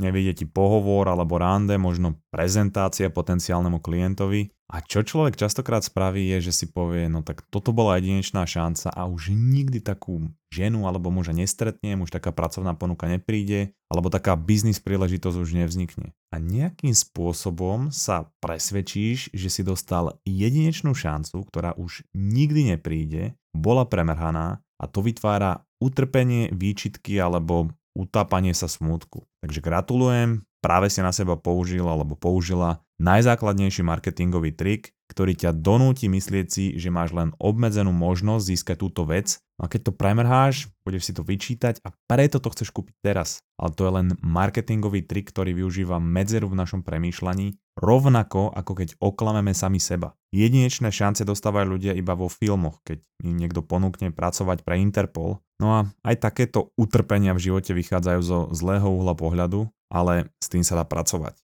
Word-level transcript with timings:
nevyjde 0.00 0.32
ti 0.42 0.46
pohovor 0.46 1.06
alebo 1.06 1.38
rande, 1.38 1.78
možno 1.78 2.18
prezentácia 2.34 3.10
potenciálnemu 3.10 3.78
klientovi. 3.78 4.50
A 4.72 4.80
čo 4.80 5.04
človek 5.04 5.36
častokrát 5.36 5.84
spraví 5.84 6.24
je, 6.34 6.50
že 6.50 6.52
si 6.64 6.66
povie, 6.66 7.06
no 7.06 7.20
tak 7.20 7.44
toto 7.52 7.70
bola 7.70 8.00
jedinečná 8.00 8.48
šanca 8.48 8.90
a 8.90 9.06
už 9.06 9.30
nikdy 9.30 9.78
takú 9.78 10.32
ženu 10.50 10.88
alebo 10.88 11.12
muža 11.12 11.36
nestretnem, 11.36 12.00
už 12.00 12.10
taká 12.10 12.32
pracovná 12.32 12.72
ponuka 12.74 13.06
nepríde, 13.06 13.76
alebo 13.92 14.08
taká 14.10 14.34
biznis 14.34 14.80
príležitosť 14.80 15.36
už 15.36 15.50
nevznikne. 15.54 16.16
A 16.32 16.40
nejakým 16.40 16.96
spôsobom 16.96 17.92
sa 17.94 18.32
presvedčíš, 18.40 19.30
že 19.30 19.48
si 19.52 19.62
dostal 19.62 20.18
jedinečnú 20.26 20.96
šancu, 20.96 21.44
ktorá 21.46 21.76
už 21.76 22.02
nikdy 22.16 22.74
nepríde, 22.74 23.36
bola 23.54 23.86
premrhaná 23.86 24.64
a 24.80 24.84
to 24.90 25.04
vytvára 25.04 25.62
utrpenie, 25.78 26.50
výčitky 26.50 27.20
alebo 27.20 27.70
utápanie 27.94 28.52
sa 28.52 28.66
smútku. 28.66 29.24
Takže 29.40 29.62
gratulujem, 29.62 30.42
práve 30.58 30.90
si 30.90 31.00
na 31.00 31.14
seba 31.14 31.38
použil 31.38 31.86
alebo 31.86 32.18
použila 32.18 32.82
najzákladnejší 32.98 33.82
marketingový 33.86 34.54
trik, 34.54 34.94
ktorý 35.10 35.36
ťa 35.36 35.54
donúti 35.54 36.10
myslieť 36.10 36.46
si, 36.50 36.64
že 36.74 36.90
máš 36.90 37.14
len 37.14 37.30
obmedzenú 37.38 37.94
možnosť 37.94 38.44
získať 38.50 38.76
túto 38.80 39.04
vec 39.06 39.38
a 39.54 39.70
keď 39.70 39.90
to 39.90 39.92
premrháš, 39.94 40.66
budeš 40.82 41.10
si 41.10 41.12
to 41.14 41.22
vyčítať 41.22 41.78
a 41.86 41.94
preto 42.10 42.42
to 42.42 42.50
chceš 42.50 42.74
kúpiť 42.74 42.96
teraz. 43.00 43.38
Ale 43.54 43.70
to 43.70 43.86
je 43.86 43.92
len 44.02 44.08
marketingový 44.18 45.06
trik, 45.06 45.30
ktorý 45.30 45.54
využíva 45.54 46.02
medzeru 46.02 46.50
v 46.50 46.58
našom 46.58 46.82
premýšľaní, 46.82 47.54
rovnako 47.78 48.50
ako 48.50 48.72
keď 48.82 48.88
oklameme 48.98 49.54
sami 49.54 49.78
seba. 49.78 50.18
Jedinečné 50.34 50.90
šance 50.90 51.22
dostávajú 51.22 51.78
ľudia 51.78 51.94
iba 51.94 52.18
vo 52.18 52.26
filmoch, 52.26 52.82
keď 52.82 52.98
im 53.22 53.38
niekto 53.38 53.62
ponúkne 53.62 54.10
pracovať 54.10 54.66
pre 54.66 54.82
Interpol. 54.82 55.38
No 55.62 55.68
a 55.70 55.80
aj 56.02 56.18
takéto 56.18 56.74
utrpenia 56.74 57.30
v 57.38 57.50
živote 57.50 57.70
vychádzajú 57.78 58.20
zo 58.26 58.38
zlého 58.50 58.90
uhla 58.90 59.14
pohľadu, 59.14 59.70
ale 59.86 60.34
s 60.42 60.50
tým 60.50 60.66
sa 60.66 60.74
dá 60.74 60.82
pracovať. 60.82 61.38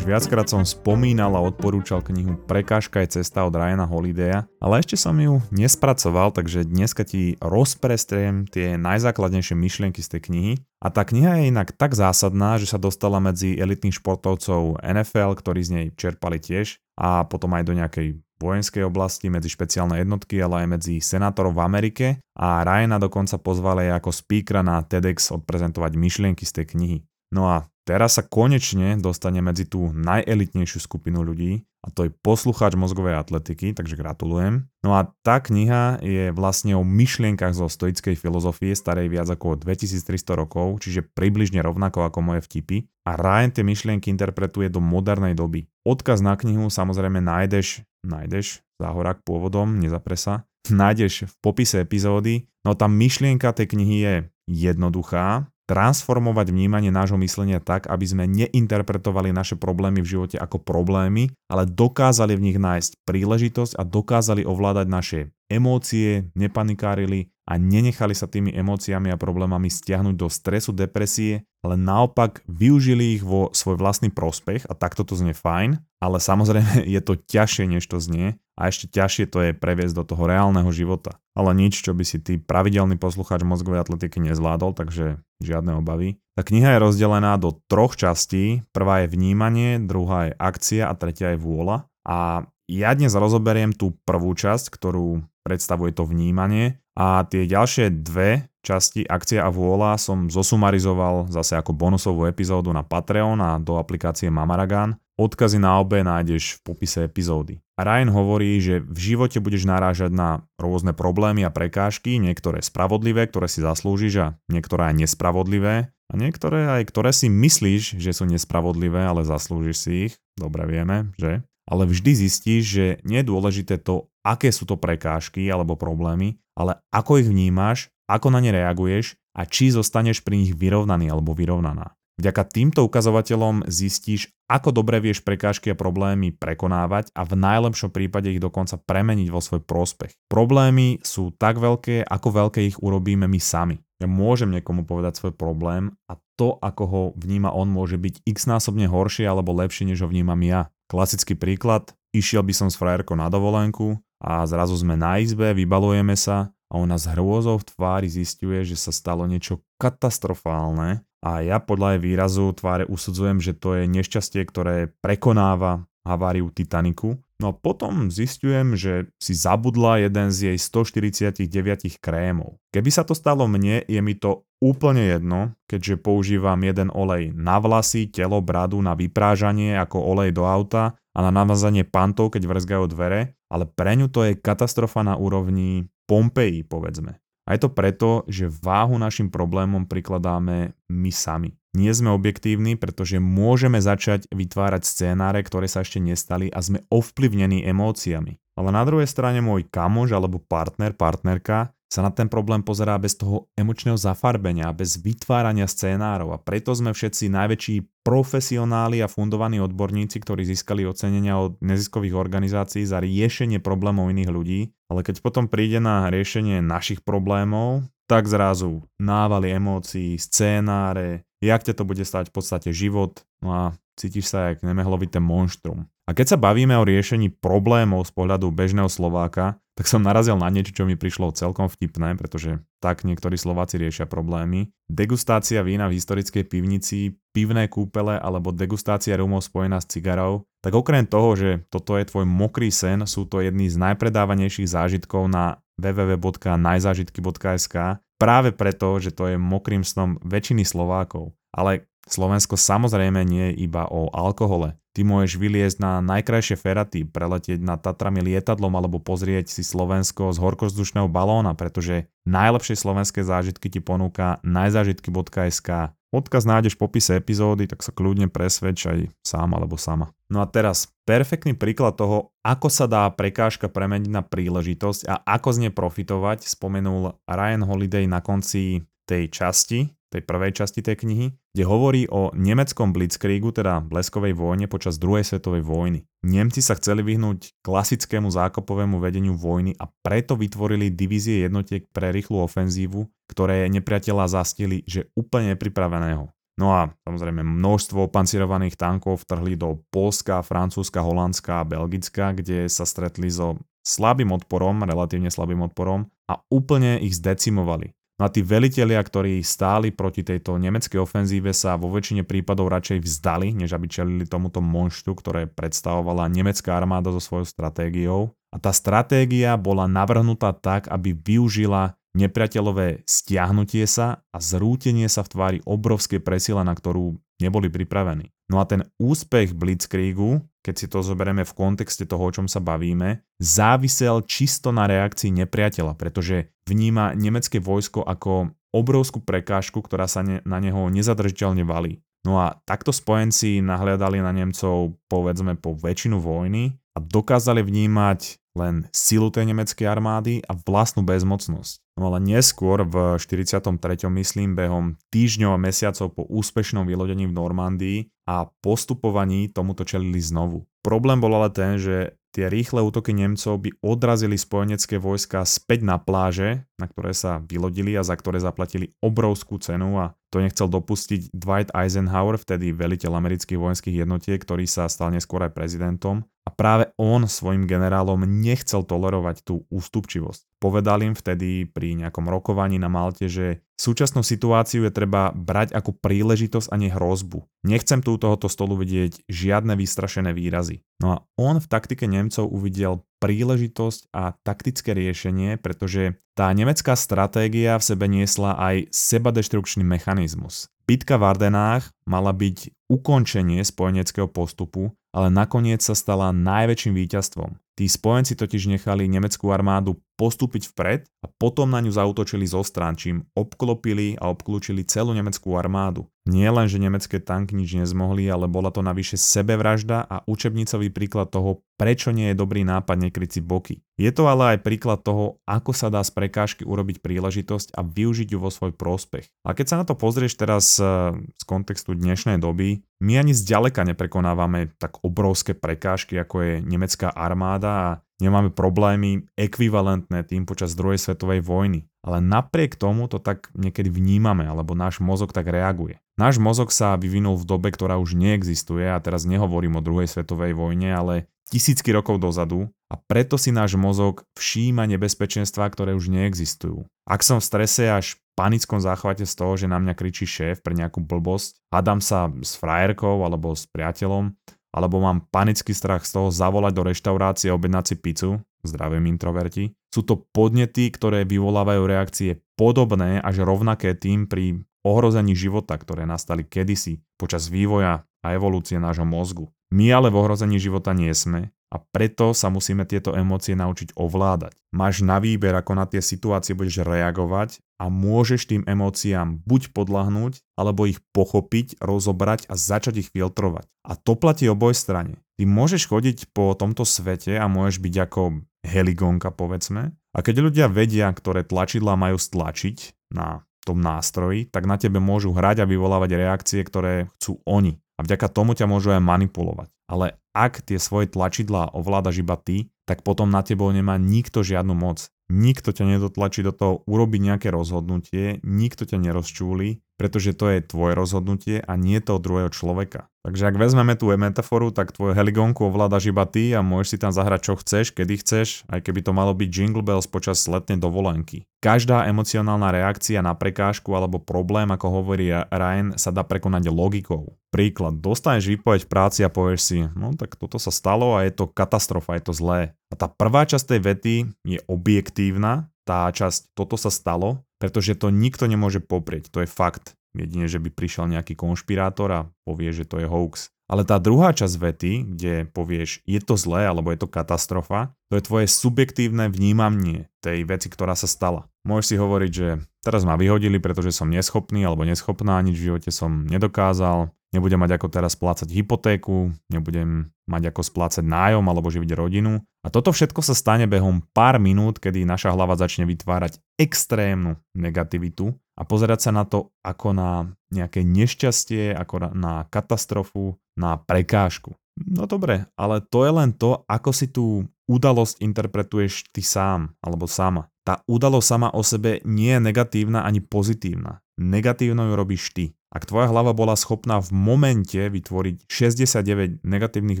Viackrát 0.06 0.46
som 0.46 0.62
spomínal 0.62 1.34
a 1.34 1.42
odporúčal 1.42 1.98
knihu 1.98 2.38
Prekážka 2.46 3.02
je 3.02 3.18
cesta 3.18 3.42
od 3.42 3.50
Ryana 3.50 3.90
Holidaya, 3.90 4.46
ale 4.62 4.78
ešte 4.78 4.94
som 4.94 5.18
ju 5.18 5.42
nespracoval, 5.50 6.30
takže 6.30 6.62
dneska 6.62 7.02
ti 7.02 7.34
rozprestriem 7.42 8.46
tie 8.46 8.78
najzákladnejšie 8.78 9.58
myšlienky 9.58 9.98
z 9.98 10.16
tej 10.16 10.20
knihy. 10.30 10.52
A 10.78 10.94
tá 10.94 11.02
kniha 11.02 11.42
je 11.42 11.50
inak 11.50 11.74
tak 11.74 11.98
zásadná, 11.98 12.54
že 12.62 12.70
sa 12.70 12.78
dostala 12.78 13.18
medzi 13.18 13.58
elitných 13.58 13.98
športovcov 13.98 14.78
NFL, 14.86 15.34
ktorí 15.34 15.60
z 15.66 15.70
nej 15.74 15.86
čerpali 15.98 16.38
tiež, 16.38 16.78
a 16.94 17.26
potom 17.26 17.52
aj 17.58 17.66
do 17.66 17.74
nejakej 17.74 18.22
vojenskej 18.38 18.86
oblasti 18.86 19.26
medzi 19.26 19.50
špeciálne 19.50 19.98
jednotky, 20.00 20.38
ale 20.38 20.64
aj 20.64 20.68
medzi 20.78 20.94
senátorov 21.02 21.56
v 21.56 21.64
Amerike 21.64 22.06
a 22.36 22.62
Ryana 22.62 23.00
dokonca 23.00 23.40
pozvali 23.40 23.88
ako 23.90 24.12
speakera 24.12 24.60
na 24.60 24.84
TEDx 24.84 25.32
odprezentovať 25.32 25.92
myšlienky 25.96 26.44
z 26.44 26.62
tej 26.62 26.66
knihy. 26.76 26.98
No 27.32 27.48
a 27.48 27.66
teraz 27.86 28.18
sa 28.18 28.26
konečne 28.26 28.98
dostane 28.98 29.38
medzi 29.38 29.64
tú 29.64 29.94
najelitnejšiu 29.94 30.82
skupinu 30.82 31.22
ľudí 31.22 31.62
a 31.86 31.94
to 31.94 32.10
je 32.10 32.10
poslucháč 32.10 32.74
mozgovej 32.74 33.14
atletiky, 33.14 33.70
takže 33.70 33.94
gratulujem. 33.94 34.66
No 34.82 34.98
a 34.98 35.06
tá 35.22 35.38
kniha 35.38 36.02
je 36.02 36.34
vlastne 36.34 36.74
o 36.74 36.82
myšlienkach 36.82 37.54
zo 37.54 37.70
stoickej 37.70 38.18
filozofie 38.18 38.74
starej 38.74 39.06
viac 39.06 39.30
ako 39.30 39.54
2300 39.54 40.34
rokov, 40.34 40.82
čiže 40.82 41.06
približne 41.06 41.62
rovnako 41.62 42.10
ako 42.10 42.18
moje 42.26 42.42
vtipy. 42.42 42.90
A 43.06 43.14
Ryan 43.14 43.54
tie 43.54 43.62
myšlienky 43.62 44.10
interpretuje 44.10 44.66
do 44.66 44.82
modernej 44.82 45.38
doby. 45.38 45.70
Odkaz 45.86 46.18
na 46.18 46.34
knihu 46.34 46.66
samozrejme 46.66 47.22
nájdeš, 47.22 47.86
nájdeš, 48.02 48.66
záhorák 48.82 49.22
pôvodom, 49.22 49.78
nezapresa, 49.78 50.42
nájdeš 50.66 51.30
v 51.30 51.34
popise 51.38 51.78
epizódy, 51.78 52.50
no 52.66 52.74
tá 52.74 52.90
myšlienka 52.90 53.54
tej 53.54 53.78
knihy 53.78 53.96
je 54.02 54.14
jednoduchá, 54.50 55.46
transformovať 55.66 56.54
vnímanie 56.54 56.94
nášho 56.94 57.18
myslenia 57.18 57.58
tak, 57.58 57.90
aby 57.90 58.06
sme 58.06 58.24
neinterpretovali 58.30 59.34
naše 59.34 59.58
problémy 59.58 60.00
v 60.00 60.10
živote 60.16 60.36
ako 60.38 60.62
problémy, 60.62 61.34
ale 61.50 61.66
dokázali 61.66 62.38
v 62.38 62.44
nich 62.50 62.58
nájsť 62.58 63.02
príležitosť 63.02 63.74
a 63.74 63.82
dokázali 63.82 64.46
ovládať 64.46 64.86
naše 64.86 65.20
emócie, 65.46 66.30
nepanikárili 66.34 67.30
a 67.46 67.58
nenechali 67.58 68.14
sa 68.14 68.26
tými 68.26 68.50
emóciami 68.50 69.14
a 69.14 69.20
problémami 69.20 69.70
stiahnuť 69.70 70.14
do 70.18 70.26
stresu, 70.26 70.74
depresie, 70.74 71.46
ale 71.62 71.78
naopak 71.78 72.42
využili 72.50 73.18
ich 73.18 73.22
vo 73.22 73.54
svoj 73.54 73.78
vlastný 73.78 74.10
prospech 74.10 74.66
a 74.66 74.74
takto 74.74 75.06
to 75.06 75.14
znie 75.14 75.34
fajn, 75.34 75.78
ale 76.02 76.18
samozrejme 76.18 76.82
je 76.94 77.00
to 77.00 77.14
ťažšie, 77.14 77.64
než 77.70 77.86
to 77.86 78.02
znie 78.02 78.34
a 78.56 78.72
ešte 78.72 78.88
ťažšie 78.88 79.24
to 79.28 79.38
je 79.44 79.50
previesť 79.52 79.94
do 80.00 80.04
toho 80.08 80.24
reálneho 80.24 80.72
života. 80.72 81.20
Ale 81.36 81.52
nič, 81.52 81.84
čo 81.84 81.92
by 81.92 82.04
si 82.08 82.16
ty 82.16 82.40
pravidelný 82.40 82.96
poslucháč 82.96 83.44
mozgovej 83.44 83.84
atletiky 83.84 84.16
nezvládol, 84.24 84.72
takže 84.72 85.20
žiadne 85.44 85.76
obavy. 85.76 86.16
Tá 86.32 86.40
kniha 86.40 86.76
je 86.76 86.82
rozdelená 86.82 87.36
do 87.36 87.60
troch 87.68 88.00
častí. 88.00 88.64
Prvá 88.72 89.04
je 89.04 89.12
vnímanie, 89.12 89.76
druhá 89.76 90.32
je 90.32 90.36
akcia 90.40 90.88
a 90.88 90.96
tretia 90.96 91.36
je 91.36 91.42
vôľa. 91.44 91.84
A 92.08 92.48
ja 92.66 92.96
dnes 92.96 93.12
rozoberiem 93.12 93.76
tú 93.76 93.92
prvú 94.08 94.32
časť, 94.32 94.72
ktorú 94.72 95.20
predstavuje 95.46 95.94
to 95.94 96.02
vnímanie 96.02 96.82
a 96.98 97.22
tie 97.22 97.46
ďalšie 97.46 98.02
dve 98.02 98.50
časti 98.66 99.06
akcia 99.06 99.46
a 99.46 99.54
vôľa 99.54 99.94
som 99.94 100.26
zosumarizoval 100.26 101.30
zase 101.30 101.54
ako 101.54 101.70
bonusovú 101.70 102.26
epizódu 102.26 102.74
na 102.74 102.82
Patreon 102.82 103.38
a 103.38 103.62
do 103.62 103.78
aplikácie 103.78 104.26
Mamaragan. 104.26 104.98
Odkazy 105.16 105.62
na 105.62 105.78
obe 105.78 106.02
nájdeš 106.02 106.60
v 106.60 106.74
popise 106.74 107.06
epizódy. 107.06 107.62
Ryan 107.78 108.10
hovorí, 108.12 108.58
že 108.60 108.82
v 108.82 109.14
živote 109.14 109.38
budeš 109.40 109.64
narážať 109.64 110.12
na 110.12 110.44
rôzne 110.60 110.92
problémy 110.92 111.46
a 111.46 111.54
prekážky, 111.54 112.18
niektoré 112.18 112.60
spravodlivé, 112.60 113.24
ktoré 113.30 113.48
si 113.48 113.62
zaslúžiš 113.62 114.14
a 114.20 114.26
niektoré 114.50 114.92
aj 114.92 115.06
nespravodlivé 115.06 115.88
a 115.88 116.12
niektoré 116.12 116.68
aj 116.68 116.82
ktoré 116.90 117.16
si 117.16 117.32
myslíš, 117.32 117.96
že 117.96 118.12
sú 118.12 118.28
nespravodlivé, 118.28 119.08
ale 119.08 119.24
zaslúžiš 119.24 119.76
si 119.78 119.92
ich. 120.10 120.14
Dobre 120.36 120.68
vieme, 120.68 121.16
že? 121.16 121.40
ale 121.66 121.82
vždy 121.84 122.12
zistíš, 122.14 122.62
že 122.62 122.86
nie 123.02 123.20
je 123.20 123.28
dôležité 123.28 123.82
to, 123.82 124.06
aké 124.26 124.50
sú 124.50 124.66
to 124.66 124.74
prekážky 124.74 125.46
alebo 125.46 125.78
problémy, 125.78 126.34
ale 126.58 126.82
ako 126.90 127.22
ich 127.22 127.30
vnímaš, 127.30 127.86
ako 128.10 128.34
na 128.34 128.42
ne 128.42 128.50
reaguješ 128.50 129.14
a 129.38 129.46
či 129.46 129.70
zostaneš 129.70 130.26
pri 130.26 130.42
nich 130.42 130.52
vyrovnaný 130.58 131.14
alebo 131.14 131.30
vyrovnaná. 131.30 131.94
Vďaka 132.16 132.48
týmto 132.48 132.80
ukazovateľom 132.88 133.68
zistíš, 133.68 134.32
ako 134.48 134.72
dobre 134.72 135.04
vieš 135.04 135.20
prekážky 135.20 135.68
a 135.68 135.76
problémy 135.76 136.32
prekonávať 136.32 137.12
a 137.12 137.28
v 137.28 137.36
najlepšom 137.36 137.92
prípade 137.92 138.32
ich 138.32 138.40
dokonca 138.40 138.80
premeniť 138.80 139.28
vo 139.28 139.44
svoj 139.44 139.60
prospech. 139.60 140.16
Problémy 140.24 141.04
sú 141.04 141.36
tak 141.36 141.60
veľké, 141.60 142.08
ako 142.08 142.28
veľké 142.32 142.72
ich 142.72 142.80
urobíme 142.80 143.28
my 143.28 143.36
sami. 143.36 143.76
Ja 144.00 144.08
môžem 144.08 144.48
niekomu 144.48 144.88
povedať 144.88 145.20
svoj 145.20 145.36
problém 145.36 145.92
a 146.08 146.16
to, 146.40 146.56
ako 146.64 146.82
ho 146.88 147.02
vníma 147.20 147.52
on, 147.52 147.68
môže 147.68 148.00
byť 148.00 148.24
x 148.24 148.48
násobne 148.48 148.88
horšie 148.88 149.28
alebo 149.28 149.52
lepšie, 149.52 149.84
než 149.84 150.00
ho 150.00 150.08
vnímam 150.08 150.40
ja. 150.40 150.72
Klasický 150.88 151.36
príklad, 151.36 151.92
išiel 152.16 152.40
by 152.40 152.52
som 152.56 152.68
s 152.72 152.80
frajerkou 152.80 153.12
na 153.12 153.28
dovolenku 153.28 154.00
a 154.20 154.44
zrazu 154.48 154.76
sme 154.78 154.96
na 154.96 155.20
izbe, 155.20 155.52
vybalujeme 155.52 156.16
sa 156.16 156.52
a 156.66 156.74
ona 156.80 156.98
s 156.98 157.06
hrôzou 157.06 157.62
v 157.62 157.68
tvári 157.68 158.08
zistuje, 158.10 158.66
že 158.66 158.74
sa 158.74 158.90
stalo 158.90 159.28
niečo 159.28 159.62
katastrofálne 159.78 161.06
a 161.22 161.42
ja 161.42 161.58
podľa 161.58 161.96
jej 161.96 162.00
výrazu 162.06 162.44
tváre 162.54 162.84
usudzujem, 162.86 163.42
že 163.42 163.52
to 163.56 163.78
je 163.78 163.90
nešťastie, 163.90 164.42
ktoré 164.46 164.94
prekonáva 165.02 165.86
haváriu 166.06 166.54
Titaniku. 166.54 167.18
No 167.36 167.52
a 167.52 167.56
potom 167.56 168.08
zistujem, 168.08 168.78
že 168.78 169.12
si 169.20 169.36
zabudla 169.36 170.00
jeden 170.00 170.32
z 170.32 170.54
jej 170.54 170.56
149 170.56 172.00
krémov. 172.00 172.56
Keby 172.72 172.88
sa 172.88 173.04
to 173.04 173.12
stalo 173.12 173.44
mne, 173.44 173.84
je 173.84 174.00
mi 174.00 174.16
to 174.16 174.48
úplne 174.56 175.04
jedno, 175.04 175.52
keďže 175.68 176.00
používam 176.00 176.56
jeden 176.64 176.88
olej 176.88 177.36
na 177.36 177.60
vlasy, 177.60 178.08
telo, 178.08 178.40
bradu, 178.40 178.80
na 178.80 178.96
vyprážanie 178.96 179.76
ako 179.76 180.00
olej 180.00 180.32
do 180.32 180.48
auta 180.48 180.96
a 181.12 181.18
na 181.20 181.28
namazanie 181.28 181.84
pantov, 181.84 182.32
keď 182.32 182.48
vrzgajú 182.48 182.88
dvere, 182.88 183.35
ale 183.50 183.64
pre 183.66 183.94
ňu 183.94 184.10
to 184.10 184.26
je 184.26 184.38
katastrofa 184.38 185.06
na 185.06 185.14
úrovni 185.14 185.90
Pompeji, 186.06 186.62
povedzme. 186.62 187.18
A 187.46 187.54
je 187.54 187.62
to 187.62 187.70
preto, 187.70 188.26
že 188.26 188.50
váhu 188.50 188.98
našim 188.98 189.30
problémom 189.30 189.86
prikladáme 189.86 190.74
my 190.90 191.10
sami. 191.14 191.54
Nie 191.76 191.92
sme 191.94 192.10
objektívni, 192.10 192.74
pretože 192.74 193.22
môžeme 193.22 193.78
začať 193.78 194.26
vytvárať 194.32 194.82
scénáre, 194.82 195.44
ktoré 195.44 195.70
sa 195.70 195.84
ešte 195.84 196.02
nestali 196.02 196.50
a 196.50 196.58
sme 196.64 196.82
ovplyvnení 196.88 197.62
emóciami. 197.68 198.40
Ale 198.56 198.72
na 198.72 198.82
druhej 198.82 199.04
strane 199.04 199.44
môj 199.44 199.68
kamož 199.68 200.16
alebo 200.16 200.40
partner, 200.40 200.96
partnerka 200.96 201.75
sa 201.86 202.02
na 202.02 202.10
ten 202.10 202.26
problém 202.26 202.66
pozerá 202.66 202.98
bez 202.98 203.14
toho 203.14 203.46
emočného 203.54 203.94
zafarbenia, 203.94 204.74
bez 204.74 204.98
vytvárania 204.98 205.70
scénárov. 205.70 206.34
A 206.34 206.42
preto 206.42 206.74
sme 206.74 206.90
všetci 206.90 207.30
najväčší 207.30 208.02
profesionáli 208.02 209.02
a 209.02 209.10
fundovaní 209.10 209.62
odborníci, 209.62 210.18
ktorí 210.18 210.42
získali 210.46 210.82
ocenenia 210.82 211.38
od 211.38 211.58
neziskových 211.62 212.18
organizácií 212.18 212.82
za 212.82 212.98
riešenie 212.98 213.62
problémov 213.62 214.10
iných 214.10 214.30
ľudí, 214.30 214.60
ale 214.90 215.06
keď 215.06 215.22
potom 215.22 215.46
príde 215.46 215.78
na 215.78 216.10
riešenie 216.10 216.58
našich 216.62 217.02
problémov, 217.06 217.86
tak 218.06 218.30
zrazu 218.30 218.86
návaly 219.02 219.54
emócií, 219.58 220.14
scénáre, 220.18 221.26
jak 221.42 221.66
ťa 221.66 221.74
to 221.74 221.84
bude 221.86 222.02
stať 222.06 222.30
v 222.30 222.34
podstate 222.34 222.70
život, 222.70 223.26
no 223.42 223.50
a 223.50 223.62
cítiš 223.98 224.30
sa 224.30 224.54
jak 224.54 224.62
nemehlovité 224.62 225.18
monštrum. 225.18 225.90
A 226.06 226.14
keď 226.14 226.26
sa 226.34 226.38
bavíme 226.38 226.78
o 226.78 226.86
riešení 226.86 227.34
problémov 227.34 228.06
z 228.06 228.14
pohľadu 228.14 228.54
bežného 228.54 228.86
Slováka, 228.86 229.58
tak 229.76 229.84
som 229.90 230.06
narazil 230.06 230.38
na 230.38 230.46
niečo, 230.48 230.72
čo 230.72 230.86
mi 230.86 230.94
prišlo 230.96 231.36
celkom 231.36 231.68
vtipné, 231.68 232.16
pretože 232.16 232.64
tak 232.80 233.04
niektorí 233.04 233.36
Slováci 233.36 233.76
riešia 233.76 234.08
problémy. 234.08 234.72
Degustácia 234.88 235.60
vína 235.66 235.90
v 235.90 235.98
historickej 235.98 236.46
pivnici, 236.48 237.20
pivné 237.34 237.68
kúpele 237.68 238.16
alebo 238.16 238.54
degustácia 238.54 239.18
rumov 239.18 239.42
spojená 239.44 239.76
s 239.82 239.90
cigarou, 239.90 240.46
tak 240.64 240.72
okrem 240.72 241.04
toho, 241.04 241.36
že 241.36 241.60
toto 241.68 241.98
je 241.98 242.08
tvoj 242.08 242.24
mokrý 242.24 242.72
sen, 242.72 243.04
sú 243.04 243.28
to 243.28 243.44
jedny 243.44 243.68
z 243.68 243.76
najpredávanejších 243.76 244.72
zážitkov 244.72 245.28
na 245.28 245.60
www.najzážitky.sk 245.76 248.00
práve 248.16 248.56
preto, 248.56 248.96
že 248.96 249.12
to 249.12 249.28
je 249.28 249.36
mokrým 249.36 249.84
snom 249.84 250.16
väčšiny 250.24 250.64
Slovákov. 250.64 251.36
Ale 251.52 251.84
Slovensko 252.08 252.56
samozrejme 252.56 253.28
nie 253.28 253.52
je 253.52 253.68
iba 253.68 253.84
o 253.90 254.06
alkohole. 254.14 254.78
Ty 254.96 255.04
môžeš 255.04 255.36
vyliezť 255.36 255.76
na 255.76 256.00
najkrajšie 256.00 256.56
feraty, 256.56 257.04
preletieť 257.04 257.60
na 257.60 257.76
Tatrami 257.76 258.24
lietadlom 258.24 258.72
alebo 258.80 258.96
pozrieť 258.96 259.52
si 259.52 259.60
Slovensko 259.60 260.32
z 260.32 260.40
horkozdušného 260.40 261.04
balóna, 261.12 261.52
pretože 261.52 262.08
najlepšie 262.24 262.80
slovenské 262.80 263.20
zážitky 263.20 263.68
ti 263.68 263.84
ponúka 263.84 264.40
najzážitky.sk. 264.40 265.92
Odkaz 266.16 266.48
nájdeš 266.48 266.80
v 266.80 266.88
popise 266.88 267.12
epizódy, 267.20 267.68
tak 267.68 267.84
sa 267.84 267.92
kľudne 267.92 268.32
presvedč 268.32 268.88
aj 268.88 269.12
sám 269.20 269.52
alebo 269.52 269.76
sama. 269.76 270.16
No 270.32 270.40
a 270.40 270.48
teraz 270.48 270.88
perfektný 271.04 271.52
príklad 271.52 272.00
toho, 272.00 272.32
ako 272.40 272.72
sa 272.72 272.88
dá 272.88 273.04
prekážka 273.12 273.68
premeniť 273.68 274.08
na 274.08 274.24
príležitosť 274.24 275.12
a 275.12 275.20
ako 275.28 275.48
z 275.52 275.58
nej 275.68 275.72
profitovať, 275.76 276.48
spomenul 276.48 277.20
Ryan 277.28 277.68
Holiday 277.68 278.08
na 278.08 278.24
konci 278.24 278.80
tej 279.04 279.28
časti, 279.28 279.92
tej 280.16 280.24
prvej 280.24 280.56
časti 280.56 280.80
tej 280.80 280.96
knihy, 281.04 281.26
kde 281.52 281.64
hovorí 281.68 282.08
o 282.08 282.32
nemeckom 282.32 282.96
blitzkriegu, 282.96 283.52
teda 283.52 283.84
bleskovej 283.84 284.32
vojne 284.32 284.64
počas 284.64 284.96
druhej 284.96 285.28
svetovej 285.28 285.60
vojny. 285.60 286.08
Nemci 286.24 286.64
sa 286.64 286.72
chceli 286.80 287.04
vyhnúť 287.04 287.60
klasickému 287.60 288.32
zákopovému 288.32 288.96
vedeniu 288.96 289.36
vojny 289.36 289.76
a 289.76 289.84
preto 290.00 290.40
vytvorili 290.40 290.88
divízie 290.88 291.44
jednotiek 291.44 291.84
pre 291.92 292.08
rýchlu 292.16 292.40
ofenzívu, 292.40 293.04
ktoré 293.28 293.68
nepriateľa 293.68 294.40
zastili, 294.40 294.80
že 294.88 295.12
úplne 295.12 295.52
nepripraveného. 295.52 296.32
No 296.56 296.72
a 296.72 296.88
samozrejme 297.04 297.44
množstvo 297.44 298.08
pancirovaných 298.08 298.80
tankov 298.80 299.28
vtrhli 299.28 299.60
do 299.60 299.84
Polska, 299.92 300.40
Francúzska, 300.40 301.04
Holandska 301.04 301.60
a 301.60 301.68
Belgicka, 301.68 302.32
kde 302.32 302.64
sa 302.72 302.88
stretli 302.88 303.28
so 303.28 303.60
slabým 303.84 304.32
odporom, 304.32 304.80
relatívne 304.82 305.28
slabým 305.28 305.60
odporom 305.68 306.08
a 306.26 306.40
úplne 306.48 306.96
ich 307.04 307.20
zdecimovali. 307.20 307.92
No 308.16 308.24
a 308.24 308.32
tí 308.32 308.40
velitelia, 308.40 308.96
ktorí 308.96 309.44
stáli 309.44 309.92
proti 309.92 310.24
tejto 310.24 310.56
nemeckej 310.56 310.96
ofenzíve 310.96 311.52
sa 311.52 311.76
vo 311.76 311.92
väčšine 311.92 312.24
prípadov 312.24 312.72
radšej 312.72 313.04
vzdali, 313.04 313.52
než 313.52 313.76
aby 313.76 313.92
čelili 313.92 314.24
tomuto 314.24 314.64
monštu, 314.64 315.12
ktoré 315.12 315.44
predstavovala 315.44 316.32
nemecká 316.32 316.80
armáda 316.80 317.12
so 317.12 317.20
svojou 317.20 317.44
stratégiou. 317.44 318.32
A 318.48 318.56
tá 318.56 318.72
stratégia 318.72 319.52
bola 319.60 319.84
navrhnutá 319.84 320.56
tak, 320.56 320.88
aby 320.88 321.12
využila 321.12 321.92
nepriateľové 322.16 323.04
stiahnutie 323.04 323.84
sa 323.84 324.24
a 324.32 324.40
zrútenie 324.40 325.12
sa 325.12 325.20
v 325.20 325.30
tvári 325.36 325.58
obrovskej 325.68 326.24
presile, 326.24 326.64
na 326.64 326.72
ktorú 326.72 327.20
neboli 327.36 327.68
pripravení. 327.68 328.32
No 328.48 328.62
a 328.62 328.64
ten 328.64 328.88
úspech 328.96 329.52
Blitzkriegu, 329.52 330.40
keď 330.66 330.74
si 330.74 330.86
to 330.90 331.06
zoberieme 331.06 331.46
v 331.46 331.54
kontexte 331.54 332.02
toho, 332.10 332.26
o 332.26 332.34
čom 332.34 332.50
sa 332.50 332.58
bavíme, 332.58 333.22
závisel 333.38 334.26
čisto 334.26 334.74
na 334.74 334.90
reakcii 334.90 335.30
nepriateľa, 335.46 335.94
pretože 335.94 336.50
vníma 336.66 337.14
nemecké 337.14 337.62
vojsko 337.62 338.02
ako 338.02 338.50
obrovskú 338.74 339.22
prekážku, 339.22 339.78
ktorá 339.78 340.10
sa 340.10 340.26
ne, 340.26 340.42
na 340.42 340.58
neho 340.58 340.90
nezadržiteľne 340.90 341.62
valí. 341.62 342.02
No 342.26 342.42
a 342.42 342.58
takto 342.66 342.90
spojenci 342.90 343.62
nahliadali 343.62 344.18
na 344.18 344.34
Nemcov 344.34 344.98
povedzme 345.06 345.54
po 345.54 345.78
väčšinu 345.78 346.18
vojny 346.18 346.74
a 346.96 346.98
dokázali 346.98 347.60
vnímať 347.60 348.40
len 348.56 348.88
silu 348.88 349.28
tej 349.28 349.52
nemeckej 349.52 349.84
armády 349.84 350.40
a 350.48 350.56
vlastnú 350.56 351.04
bezmocnosť. 351.04 351.84
No 352.00 352.08
ale 352.08 352.24
neskôr 352.24 352.88
v 352.88 353.20
43. 353.20 353.68
myslím 354.08 354.56
behom 354.56 354.96
týždňov 355.12 355.52
a 355.52 355.60
mesiacov 355.60 356.16
po 356.16 356.24
úspešnom 356.24 356.88
vylodení 356.88 357.28
v 357.28 357.36
Normandii 357.36 357.98
a 358.24 358.48
postupovaní 358.64 359.52
tomuto 359.52 359.84
čelili 359.84 360.20
znovu. 360.24 360.64
Problém 360.80 361.20
bol 361.20 361.36
ale 361.36 361.52
ten, 361.52 361.76
že 361.76 362.16
tie 362.36 362.52
rýchle 362.52 362.84
útoky 362.84 363.16
Nemcov 363.16 363.60
by 363.64 363.70
odrazili 363.80 364.36
spojenecké 364.36 365.00
vojska 365.00 365.44
späť 365.48 365.84
na 365.84 365.96
pláže, 365.96 366.68
na 366.76 366.84
ktoré 366.88 367.16
sa 367.16 367.40
vylodili 367.40 367.96
a 367.96 368.04
za 368.04 368.12
ktoré 368.12 368.40
zaplatili 368.40 368.92
obrovskú 369.00 369.56
cenu 369.56 369.96
a 369.96 370.12
to 370.30 370.42
nechcel 370.42 370.66
dopustiť 370.66 371.30
Dwight 371.30 371.70
Eisenhower, 371.72 372.36
vtedy 372.36 372.74
veliteľ 372.74 373.18
amerických 373.18 373.58
vojenských 373.58 374.02
jednotiek, 374.02 374.42
ktorý 374.42 374.66
sa 374.66 374.90
stal 374.90 375.14
neskôr 375.14 375.42
aj 375.46 375.54
prezidentom. 375.54 376.26
A 376.46 376.54
práve 376.54 376.94
on 376.94 377.26
svojim 377.26 377.66
generálom 377.66 378.22
nechcel 378.22 378.86
tolerovať 378.86 379.42
tú 379.42 379.66
ústupčivosť. 379.66 380.46
Povedal 380.62 381.02
im 381.02 381.14
vtedy 381.18 381.66
pri 381.66 381.98
nejakom 381.98 382.22
rokovaní 382.30 382.78
na 382.78 382.86
Malte, 382.86 383.26
že 383.26 383.66
súčasnú 383.74 384.22
situáciu 384.22 384.86
je 384.86 384.94
treba 384.94 385.34
brať 385.34 385.74
ako 385.74 385.98
príležitosť 385.98 386.70
a 386.70 386.78
nie 386.78 386.94
hrozbu. 386.94 387.42
Nechcem 387.66 387.98
tu 387.98 388.14
tohoto 388.14 388.46
stolu 388.46 388.78
vidieť 388.78 389.26
žiadne 389.26 389.74
vystrašené 389.74 390.30
výrazy. 390.30 390.86
No 391.02 391.06
a 391.10 391.16
on 391.34 391.58
v 391.58 391.66
taktike 391.66 392.06
Nemcov 392.06 392.46
uvidel 392.46 393.02
príležitosť 393.18 394.12
a 394.12 394.36
taktické 394.44 394.92
riešenie, 394.92 395.56
pretože 395.56 396.20
tá 396.36 396.52
nemecká 396.52 396.92
stratégia 396.94 397.80
v 397.80 397.86
sebe 397.86 398.06
niesla 398.06 398.54
aj 398.60 398.92
sebadeštrukčný 398.92 399.82
mechanizmus. 399.82 400.68
Bitka 400.86 401.18
v 401.18 401.26
Ardenách 401.26 401.90
mala 402.06 402.30
byť 402.30 402.70
ukončenie 402.86 403.58
spojeneckého 403.66 404.30
postupu, 404.30 404.94
ale 405.10 405.32
nakoniec 405.32 405.82
sa 405.82 405.98
stala 405.98 406.30
najväčším 406.30 406.94
víťazstvom. 406.94 407.58
Tí 407.74 407.90
spojenci 407.90 408.38
totiž 408.38 408.70
nechali 408.70 409.10
nemeckú 409.10 409.50
armádu 409.50 409.98
postúpiť 410.16 410.72
vpred 410.72 411.04
a 411.22 411.26
potom 411.28 411.68
na 411.68 411.84
ňu 411.84 411.92
zautočili 411.92 412.48
zo 412.48 412.64
strán, 412.64 412.96
čím 412.96 413.28
obklopili 413.36 414.16
a 414.16 414.32
obklúčili 414.32 414.82
celú 414.82 415.12
nemeckú 415.12 415.54
armádu. 415.54 416.08
Nie 416.26 416.50
len, 416.50 416.66
že 416.66 416.82
nemecké 416.82 417.22
tanky 417.22 417.54
nič 417.54 417.78
nezmohli, 417.78 418.26
ale 418.26 418.50
bola 418.50 418.74
to 418.74 418.82
navyše 418.82 419.14
sebevražda 419.14 420.02
a 420.02 420.26
učebnicový 420.26 420.90
príklad 420.90 421.30
toho, 421.30 421.62
prečo 421.78 422.10
nie 422.10 422.34
je 422.34 422.40
dobrý 422.40 422.66
nápad 422.66 422.98
nekryť 422.98 423.38
si 423.38 423.40
boky. 423.44 423.74
Je 423.94 424.10
to 424.10 424.26
ale 424.26 424.58
aj 424.58 424.66
príklad 424.66 425.06
toho, 425.06 425.38
ako 425.46 425.70
sa 425.70 425.86
dá 425.86 426.02
z 426.02 426.10
prekážky 426.10 426.66
urobiť 426.66 426.98
príležitosť 426.98 427.78
a 427.78 427.86
využiť 427.86 428.34
ju 428.34 428.38
vo 428.42 428.50
svoj 428.50 428.74
prospech. 428.74 429.30
A 429.46 429.54
keď 429.54 429.66
sa 429.70 429.78
na 429.78 429.84
to 429.86 429.94
pozrieš 429.94 430.34
teraz 430.34 430.82
eh, 430.82 431.14
z 431.14 431.42
kontextu 431.46 431.94
dnešnej 431.94 432.42
doby, 432.42 432.82
my 432.98 433.22
ani 433.22 433.36
zďaleka 433.36 433.86
neprekonávame 433.86 434.74
tak 434.80 435.04
obrovské 435.06 435.52
prekážky, 435.54 436.18
ako 436.18 436.36
je 436.42 436.52
nemecká 436.64 437.12
armáda 437.12 437.70
a 437.70 437.88
nemáme 438.20 438.52
problémy 438.52 439.28
ekvivalentné 439.36 440.24
tým 440.24 440.48
počas 440.48 440.72
druhej 440.72 441.00
svetovej 441.00 441.44
vojny. 441.44 441.88
Ale 442.06 442.22
napriek 442.22 442.78
tomu 442.78 443.10
to 443.10 443.18
tak 443.18 443.50
niekedy 443.52 443.90
vnímame, 443.90 444.46
alebo 444.46 444.78
náš 444.78 445.02
mozog 445.02 445.34
tak 445.34 445.50
reaguje. 445.50 445.98
Náš 446.16 446.38
mozog 446.40 446.70
sa 446.70 446.96
vyvinul 446.96 447.36
v 447.36 447.48
dobe, 447.48 447.68
ktorá 447.74 447.98
už 448.00 448.16
neexistuje 448.16 448.88
a 448.88 449.02
teraz 449.02 449.28
nehovorím 449.28 449.76
o 449.76 449.84
druhej 449.84 450.08
svetovej 450.08 450.56
vojne, 450.56 450.94
ale 450.94 451.14
tisícky 451.50 451.92
rokov 451.94 452.18
dozadu 452.18 452.70
a 452.90 452.98
preto 452.98 453.38
si 453.38 453.54
náš 453.54 453.78
mozog 453.78 454.26
všíma 454.38 454.86
nebezpečenstvá, 454.86 455.66
ktoré 455.70 455.94
už 455.94 456.10
neexistujú. 456.10 456.86
Ak 457.06 457.22
som 457.22 457.38
v 457.38 457.46
strese 457.46 457.90
až 457.90 458.18
panickom 458.38 458.82
záchvate 458.82 459.24
z 459.24 459.34
toho, 459.34 459.54
že 459.54 459.70
na 459.70 459.78
mňa 459.78 459.94
kričí 459.94 460.26
šéf 460.28 460.60
pre 460.60 460.74
nejakú 460.74 461.00
blbosť, 461.02 461.58
hádam 461.70 462.02
sa 462.02 462.28
s 462.42 462.58
frajerkou 462.58 463.22
alebo 463.22 463.54
s 463.54 463.64
priateľom, 463.70 464.34
alebo 464.76 465.00
mám 465.00 465.24
panický 465.32 465.72
strach 465.72 466.04
z 466.04 466.20
toho 466.20 466.28
zavolať 466.28 466.72
do 466.76 466.82
reštaurácie 466.92 467.48
a 467.48 467.56
objednať 467.56 467.84
si 467.88 467.96
pizzu, 467.96 468.30
zdravím 468.60 469.08
introverti, 469.08 469.72
sú 469.88 470.04
to 470.04 470.28
podnety, 470.36 470.92
ktoré 470.92 471.24
vyvolávajú 471.24 471.82
reakcie 471.88 472.44
podobné 472.60 473.24
až 473.24 473.48
rovnaké 473.48 473.96
tým 473.96 474.28
pri 474.28 474.60
ohrození 474.84 475.32
života, 475.32 475.80
ktoré 475.80 476.04
nastali 476.04 476.44
kedysi 476.44 477.00
počas 477.16 477.48
vývoja 477.48 478.04
a 478.20 478.26
evolúcie 478.36 478.76
nášho 478.76 479.08
mozgu. 479.08 479.48
My 479.72 479.90
ale 479.90 480.12
v 480.12 480.20
ohrození 480.20 480.60
života 480.60 480.92
nie 480.92 481.10
sme 481.16 481.55
a 481.76 481.84
preto 481.92 482.32
sa 482.32 482.48
musíme 482.48 482.88
tieto 482.88 483.12
emócie 483.12 483.52
naučiť 483.52 483.92
ovládať. 484.00 484.56
Máš 484.72 485.04
na 485.04 485.20
výber, 485.20 485.52
ako 485.52 485.76
na 485.76 485.84
tie 485.84 486.00
situácie 486.00 486.56
budeš 486.56 486.88
reagovať 486.88 487.60
a 487.76 487.92
môžeš 487.92 488.48
tým 488.48 488.62
emóciám 488.64 489.44
buď 489.44 489.76
podlahnúť, 489.76 490.40
alebo 490.56 490.88
ich 490.88 491.04
pochopiť, 491.12 491.76
rozobrať 491.84 492.48
a 492.48 492.56
začať 492.56 493.04
ich 493.04 493.12
filtrovať. 493.12 493.68
A 493.84 493.92
to 494.00 494.16
platí 494.16 494.48
oboj 494.48 494.72
strane. 494.72 495.20
Ty 495.36 495.44
môžeš 495.44 495.92
chodiť 495.92 496.32
po 496.32 496.56
tomto 496.56 496.88
svete 496.88 497.36
a 497.36 497.44
môžeš 497.44 497.84
byť 497.84 497.94
ako 498.08 498.40
heligonka, 498.64 499.28
povedzme. 499.28 499.92
A 500.16 500.18
keď 500.24 500.48
ľudia 500.48 500.66
vedia, 500.72 501.12
ktoré 501.12 501.44
tlačidlá 501.44 501.92
majú 501.92 502.16
stlačiť 502.16 503.12
na 503.12 503.44
tom 503.68 503.84
nástroji, 503.84 504.48
tak 504.48 504.64
na 504.64 504.80
tebe 504.80 504.96
môžu 504.96 505.36
hrať 505.36 505.60
a 505.60 505.68
vyvolávať 505.68 506.16
reakcie, 506.16 506.64
ktoré 506.64 507.12
chcú 507.20 507.44
oni. 507.44 507.76
A 508.00 508.04
vďaka 508.06 508.32
tomu 508.32 508.56
ťa 508.56 508.64
môžu 508.64 508.96
aj 508.96 509.04
manipulovať. 509.04 509.75
Ale 509.86 510.18
ak 510.34 510.66
tie 510.66 510.82
svoje 510.82 511.06
tlačidlá 511.08 511.72
ovládaš 511.72 512.20
iba 512.20 512.34
ty, 512.34 512.74
tak 512.86 513.06
potom 513.06 513.30
na 513.30 513.42
tebou 513.42 513.70
nemá 513.70 513.98
nikto 513.98 514.42
žiadnu 514.42 514.74
moc. 514.74 515.10
Nikto 515.26 515.74
ťa 515.74 515.98
nedotlačí 515.98 516.46
do 516.46 516.54
toho 516.54 516.86
urobiť 516.86 517.20
nejaké 517.22 517.48
rozhodnutie, 517.50 518.38
nikto 518.46 518.86
ťa 518.86 518.98
nerozčúli, 519.02 519.82
pretože 519.96 520.36
to 520.36 520.52
je 520.52 520.64
tvoje 520.64 520.92
rozhodnutie 520.92 521.60
a 521.64 521.72
nie 521.76 522.00
to 522.04 522.20
druhého 522.20 522.52
človeka. 522.52 523.08
Takže 523.26 523.50
ak 523.50 523.58
vezmeme 523.58 523.98
tú 523.98 524.14
metaforu, 524.14 524.70
tak 524.70 524.94
tvoju 524.94 525.10
heligónku 525.10 525.66
ovládaš 525.66 526.14
iba 526.14 526.22
ty 526.30 526.54
a 526.54 526.62
môžeš 526.62 526.88
si 526.94 526.98
tam 527.02 527.10
zahrať 527.10 527.40
čo 527.42 527.54
chceš, 527.58 527.90
kedy 527.90 528.22
chceš, 528.22 528.62
aj 528.70 528.86
keby 528.86 529.02
to 529.02 529.10
malo 529.10 529.34
byť 529.34 529.50
Jingle 529.50 529.82
Bells 529.82 530.06
počas 530.06 530.46
letnej 530.46 530.78
dovolenky. 530.78 531.42
Každá 531.58 532.06
emocionálna 532.06 532.70
reakcia 532.70 533.26
na 533.26 533.34
prekážku 533.34 533.90
alebo 533.98 534.22
problém, 534.22 534.70
ako 534.70 535.02
hovorí 535.02 535.34
Ryan, 535.50 535.98
sa 535.98 536.14
dá 536.14 536.22
prekonať 536.22 536.70
logikou. 536.70 537.34
Príklad, 537.50 537.98
dostaneš 537.98 538.46
výpoveď 538.46 538.86
v 538.86 538.92
práci 538.94 539.20
a 539.26 539.32
povieš 539.32 539.60
si, 539.64 539.78
no 539.98 540.14
tak 540.14 540.38
toto 540.38 540.62
sa 540.62 540.70
stalo 540.70 541.18
a 541.18 541.26
je 541.26 541.34
to 541.34 541.50
katastrofa, 541.50 542.22
je 542.22 542.30
to 542.30 542.32
zlé. 542.36 542.78
A 542.92 542.94
tá 542.94 543.10
prvá 543.10 543.42
časť 543.42 543.74
tej 543.74 543.80
vety 543.82 544.14
je 544.46 544.62
objektívna, 544.70 545.66
tá 545.82 546.06
časť 546.10 546.54
toto 546.54 546.74
sa 546.78 546.94
stalo, 546.94 547.45
pretože 547.56 547.96
to 547.96 548.12
nikto 548.12 548.44
nemôže 548.48 548.80
poprieť, 548.84 549.32
to 549.32 549.44
je 549.44 549.48
fakt. 549.48 549.96
Jedine, 550.16 550.48
že 550.48 550.56
by 550.56 550.72
prišiel 550.72 551.12
nejaký 551.12 551.36
konšpirátor 551.36 552.08
a 552.08 552.26
povie, 552.48 552.72
že 552.72 552.88
to 552.88 553.04
je 553.04 553.06
hoax. 553.08 553.52
Ale 553.66 553.82
tá 553.82 553.98
druhá 553.98 554.30
časť 554.30 554.54
vety, 554.56 554.92
kde 555.18 555.34
povieš, 555.50 556.06
je 556.06 556.20
to 556.22 556.38
zlé 556.38 556.70
alebo 556.70 556.94
je 556.94 557.02
to 557.02 557.10
katastrofa, 557.10 557.92
to 558.08 558.14
je 558.14 558.22
tvoje 558.22 558.46
subjektívne 558.46 559.26
vnímanie 559.26 560.06
tej 560.22 560.46
veci, 560.46 560.70
ktorá 560.70 560.94
sa 560.94 561.10
stala. 561.10 561.50
Môžeš 561.66 561.86
si 561.90 561.96
hovoriť, 561.98 562.30
že 562.30 562.48
teraz 562.86 563.02
ma 563.02 563.18
vyhodili, 563.18 563.58
pretože 563.58 563.90
som 563.90 564.06
neschopný 564.06 564.62
alebo 564.62 564.86
neschopná, 564.86 565.42
nič 565.42 565.58
v 565.58 565.66
živote 565.74 565.90
som 565.90 566.22
nedokázal, 566.30 567.10
nebudem 567.36 567.60
mať 567.60 567.76
ako 567.76 567.86
teraz 567.92 568.16
splácať 568.16 568.48
hypotéku, 568.48 569.28
nebudem 569.52 570.08
mať 570.24 570.50
ako 570.50 570.60
splácať 570.64 571.04
nájom 571.04 571.44
alebo 571.44 571.68
živiť 571.68 571.92
rodinu. 571.92 572.40
A 572.64 572.72
toto 572.72 572.90
všetko 572.90 573.20
sa 573.20 573.36
stane 573.36 573.68
behom 573.68 574.00
pár 574.16 574.40
minút, 574.40 574.80
kedy 574.80 575.04
naša 575.04 575.36
hlava 575.36 575.54
začne 575.54 575.84
vytvárať 575.84 576.40
extrémnu 576.56 577.36
negativitu 577.52 578.32
a 578.56 578.64
pozerať 578.64 579.06
sa 579.06 579.10
na 579.12 579.28
to 579.28 579.52
ako 579.60 579.92
na 579.92 580.32
nejaké 580.48 580.82
nešťastie, 580.82 581.76
ako 581.76 582.16
na 582.16 582.48
katastrofu, 582.48 583.36
na 583.54 583.76
prekážku. 583.76 584.56
No 584.76 585.04
dobre, 585.08 585.48
ale 585.56 585.84
to 585.84 586.04
je 586.04 586.12
len 586.12 586.36
to, 586.36 586.64
ako 586.68 586.90
si 586.92 587.08
tú 587.08 587.48
udalosť 587.68 588.20
interpretuješ 588.20 589.08
ty 589.12 589.24
sám 589.24 589.72
alebo 589.80 590.04
sama. 590.04 590.48
Tá 590.66 590.82
udalosť 590.90 591.26
sama 591.26 591.48
o 591.54 591.62
sebe 591.62 592.02
nie 592.02 592.34
je 592.34 592.42
negatívna 592.42 593.06
ani 593.06 593.22
pozitívna. 593.22 594.02
Negatívno 594.16 594.88
ju 594.88 594.94
robíš 594.96 595.36
ty. 595.36 595.52
Ak 595.68 595.84
tvoja 595.84 596.08
hlava 596.08 596.32
bola 596.32 596.56
schopná 596.56 597.04
v 597.04 597.12
momente 597.12 597.76
vytvoriť 597.76 598.48
69 598.48 599.44
negatívnych 599.44 600.00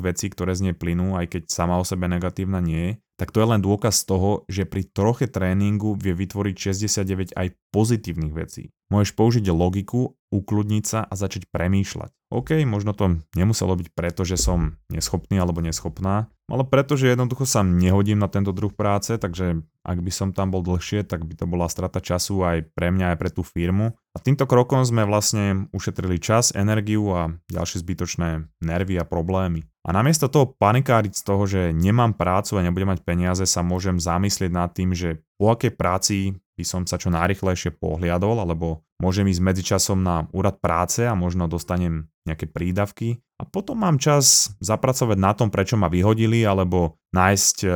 vecí, 0.00 0.32
ktoré 0.32 0.56
z 0.56 0.70
nej 0.70 0.74
plynú, 0.74 1.20
aj 1.20 1.36
keď 1.36 1.42
sama 1.52 1.76
o 1.76 1.84
sebe 1.84 2.08
negatívna 2.08 2.64
nie 2.64 2.80
je, 2.80 2.92
tak 3.20 3.28
to 3.28 3.44
je 3.44 3.50
len 3.52 3.60
dôkaz 3.60 4.08
toho, 4.08 4.48
že 4.48 4.64
pri 4.64 4.88
troche 4.88 5.28
tréningu 5.28 5.92
vie 6.00 6.16
vytvoriť 6.16 6.56
69 6.56 7.36
aj 7.36 7.60
pozitívnych 7.76 8.32
vecí. 8.32 8.72
Môžeš 8.88 9.12
použiť 9.12 9.52
logiku, 9.52 10.16
ukludniť 10.32 10.84
sa 10.88 11.04
a 11.04 11.12
začať 11.12 11.52
premýšľať. 11.52 12.15
OK, 12.26 12.66
možno 12.66 12.90
to 12.90 13.22
nemuselo 13.38 13.78
byť 13.78 13.88
preto, 13.94 14.26
že 14.26 14.34
som 14.34 14.74
neschopný 14.90 15.38
alebo 15.38 15.62
neschopná, 15.62 16.26
ale 16.46 16.62
preto, 16.62 16.94
že 16.94 17.10
jednoducho 17.10 17.42
sa 17.42 17.66
nehodím 17.66 18.22
na 18.22 18.30
tento 18.30 18.54
druh 18.54 18.70
práce, 18.70 19.18
takže 19.18 19.62
ak 19.82 19.98
by 19.98 20.10
som 20.14 20.30
tam 20.30 20.54
bol 20.54 20.62
dlhšie, 20.62 21.02
tak 21.02 21.26
by 21.26 21.34
to 21.38 21.46
bola 21.46 21.66
strata 21.66 21.98
času 21.98 22.42
aj 22.46 22.70
pre 22.74 22.94
mňa, 22.94 23.14
aj 23.14 23.18
pre 23.18 23.30
tú 23.34 23.42
firmu. 23.42 23.94
A 24.14 24.18
týmto 24.22 24.46
krokom 24.46 24.82
sme 24.86 25.06
vlastne 25.06 25.66
ušetrili 25.74 26.22
čas, 26.22 26.54
energiu 26.54 27.10
a 27.14 27.34
ďalšie 27.50 27.82
zbytočné 27.82 28.46
nervy 28.62 28.94
a 28.98 29.06
problémy. 29.06 29.66
A 29.86 29.94
namiesto 29.94 30.30
toho 30.30 30.50
panikáriť 30.50 31.14
z 31.14 31.22
toho, 31.22 31.42
že 31.46 31.62
nemám 31.74 32.14
prácu 32.14 32.58
a 32.58 32.64
nebudem 32.66 32.94
mať 32.94 33.06
peniaze, 33.06 33.42
sa 33.46 33.66
môžem 33.66 33.98
zamyslieť 33.98 34.50
nad 34.50 34.70
tým, 34.70 34.94
že 34.94 35.22
po 35.38 35.50
akej 35.50 35.74
práci 35.74 36.38
by 36.58 36.64
som 36.66 36.82
sa 36.86 36.98
čo 36.98 37.10
najrychlejšie 37.10 37.74
pohliadol, 37.74 38.38
alebo 38.38 38.85
môžem 39.02 39.28
ísť 39.28 39.42
medzičasom 39.42 40.00
na 40.00 40.26
úrad 40.32 40.60
práce 40.60 41.04
a 41.04 41.12
možno 41.16 41.46
dostanem 41.46 42.08
nejaké 42.24 42.48
prídavky. 42.48 43.20
A 43.36 43.44
potom 43.44 43.80
mám 43.80 44.00
čas 44.00 44.56
zapracovať 44.58 45.18
na 45.20 45.32
tom, 45.36 45.52
prečo 45.52 45.76
ma 45.76 45.92
vyhodili, 45.92 46.42
alebo 46.42 46.96
nájsť 47.12 47.56
e, 47.62 47.68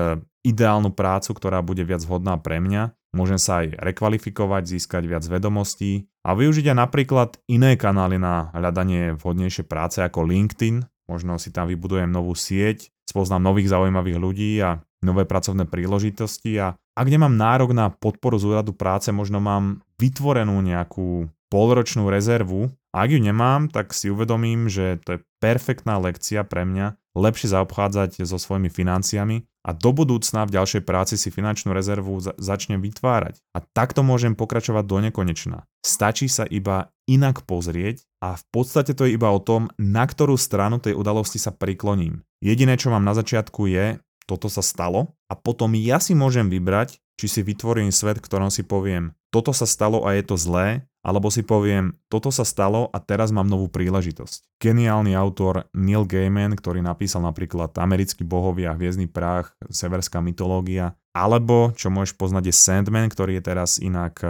ideálnu 0.48 0.90
prácu, 0.96 1.36
ktorá 1.36 1.60
bude 1.60 1.84
viac 1.84 2.00
vhodná 2.02 2.40
pre 2.40 2.58
mňa. 2.58 2.96
Môžem 3.12 3.36
sa 3.36 3.60
aj 3.62 3.76
rekvalifikovať, 3.76 4.78
získať 4.78 5.02
viac 5.04 5.24
vedomostí 5.26 6.08
a 6.24 6.32
využiť 6.32 6.72
aj 6.72 6.76
napríklad 6.78 7.30
iné 7.50 7.74
kanály 7.74 8.16
na 8.16 8.54
hľadanie 8.54 9.18
vhodnejšej 9.18 9.66
práce 9.66 9.98
ako 10.00 10.24
LinkedIn, 10.24 10.86
Možno 11.10 11.42
si 11.42 11.50
tam 11.50 11.66
vybudujem 11.66 12.06
novú 12.06 12.38
sieť, 12.38 12.94
spoznám 13.02 13.50
nových 13.50 13.74
zaujímavých 13.74 14.18
ľudí 14.22 14.62
a 14.62 14.78
nové 15.02 15.26
pracovné 15.26 15.66
príležitosti 15.66 16.54
a 16.62 16.78
ak 17.00 17.08
nemám 17.08 17.32
nárok 17.32 17.72
na 17.72 17.88
podporu 17.88 18.36
z 18.36 18.52
úradu 18.52 18.76
práce, 18.76 19.08
možno 19.08 19.40
mám 19.40 19.80
vytvorenú 19.96 20.60
nejakú 20.60 21.32
polročnú 21.48 22.12
rezervu. 22.12 22.68
Ak 22.92 23.08
ju 23.08 23.16
nemám, 23.16 23.72
tak 23.72 23.96
si 23.96 24.12
uvedomím, 24.12 24.68
že 24.68 25.00
to 25.00 25.16
je 25.16 25.24
perfektná 25.40 25.96
lekcia 25.96 26.44
pre 26.44 26.68
mňa 26.68 27.00
lepšie 27.16 27.50
zaobchádzať 27.56 28.22
so 28.22 28.38
svojimi 28.38 28.70
financiami 28.70 29.48
a 29.66 29.74
do 29.74 29.90
budúcna 29.90 30.46
v 30.46 30.54
ďalšej 30.56 30.82
práci 30.86 31.14
si 31.18 31.28
finančnú 31.28 31.74
rezervu 31.74 32.16
za- 32.22 32.36
začnem 32.38 32.78
vytvárať. 32.78 33.42
A 33.56 33.58
takto 33.60 34.00
môžem 34.06 34.38
pokračovať 34.38 34.84
do 34.86 34.98
nekonečna. 35.02 35.66
Stačí 35.82 36.30
sa 36.30 36.46
iba 36.46 36.94
inak 37.10 37.42
pozrieť 37.44 38.06
a 38.22 38.38
v 38.38 38.44
podstate 38.54 38.94
to 38.94 39.08
je 39.08 39.18
iba 39.18 39.28
o 39.32 39.42
tom, 39.42 39.68
na 39.76 40.06
ktorú 40.06 40.38
stranu 40.38 40.78
tej 40.78 40.94
udalosti 40.94 41.42
sa 41.42 41.50
prikloním. 41.50 42.22
Jediné, 42.40 42.78
čo 42.78 42.94
mám 42.94 43.04
na 43.04 43.12
začiatku 43.12 43.68
je, 43.68 43.98
toto 44.30 44.46
sa 44.46 44.62
stalo 44.62 45.18
a 45.26 45.34
potom 45.34 45.74
ja 45.74 45.98
si 45.98 46.14
môžem 46.14 46.46
vybrať, 46.46 47.02
či 47.18 47.26
si 47.26 47.40
vytvorím 47.42 47.90
svet, 47.90 48.22
ktorom 48.22 48.54
si 48.54 48.62
poviem, 48.62 49.10
toto 49.34 49.50
sa 49.50 49.66
stalo 49.66 50.06
a 50.06 50.14
je 50.14 50.22
to 50.22 50.38
zlé, 50.38 50.86
alebo 51.00 51.32
si 51.32 51.40
poviem, 51.42 51.96
toto 52.12 52.28
sa 52.28 52.44
stalo 52.44 52.92
a 52.92 52.98
teraz 53.00 53.32
mám 53.32 53.48
novú 53.48 53.72
príležitosť. 53.72 54.60
Geniálny 54.60 55.16
autor 55.16 55.68
Neil 55.72 56.04
Gaiman, 56.04 56.52
ktorý 56.56 56.84
napísal 56.84 57.24
napríklad 57.24 57.72
Americký 57.80 58.24
bohovia, 58.24 58.76
Hviezdny 58.76 59.08
prach, 59.08 59.56
Severská 59.72 60.20
mytológia, 60.20 60.96
alebo, 61.16 61.72
čo 61.74 61.90
môžeš 61.90 62.14
poznať, 62.14 62.52
je 62.52 62.54
Sandman, 62.54 63.08
ktorý 63.10 63.40
je 63.40 63.42
teraz 63.42 63.80
inak 63.82 64.20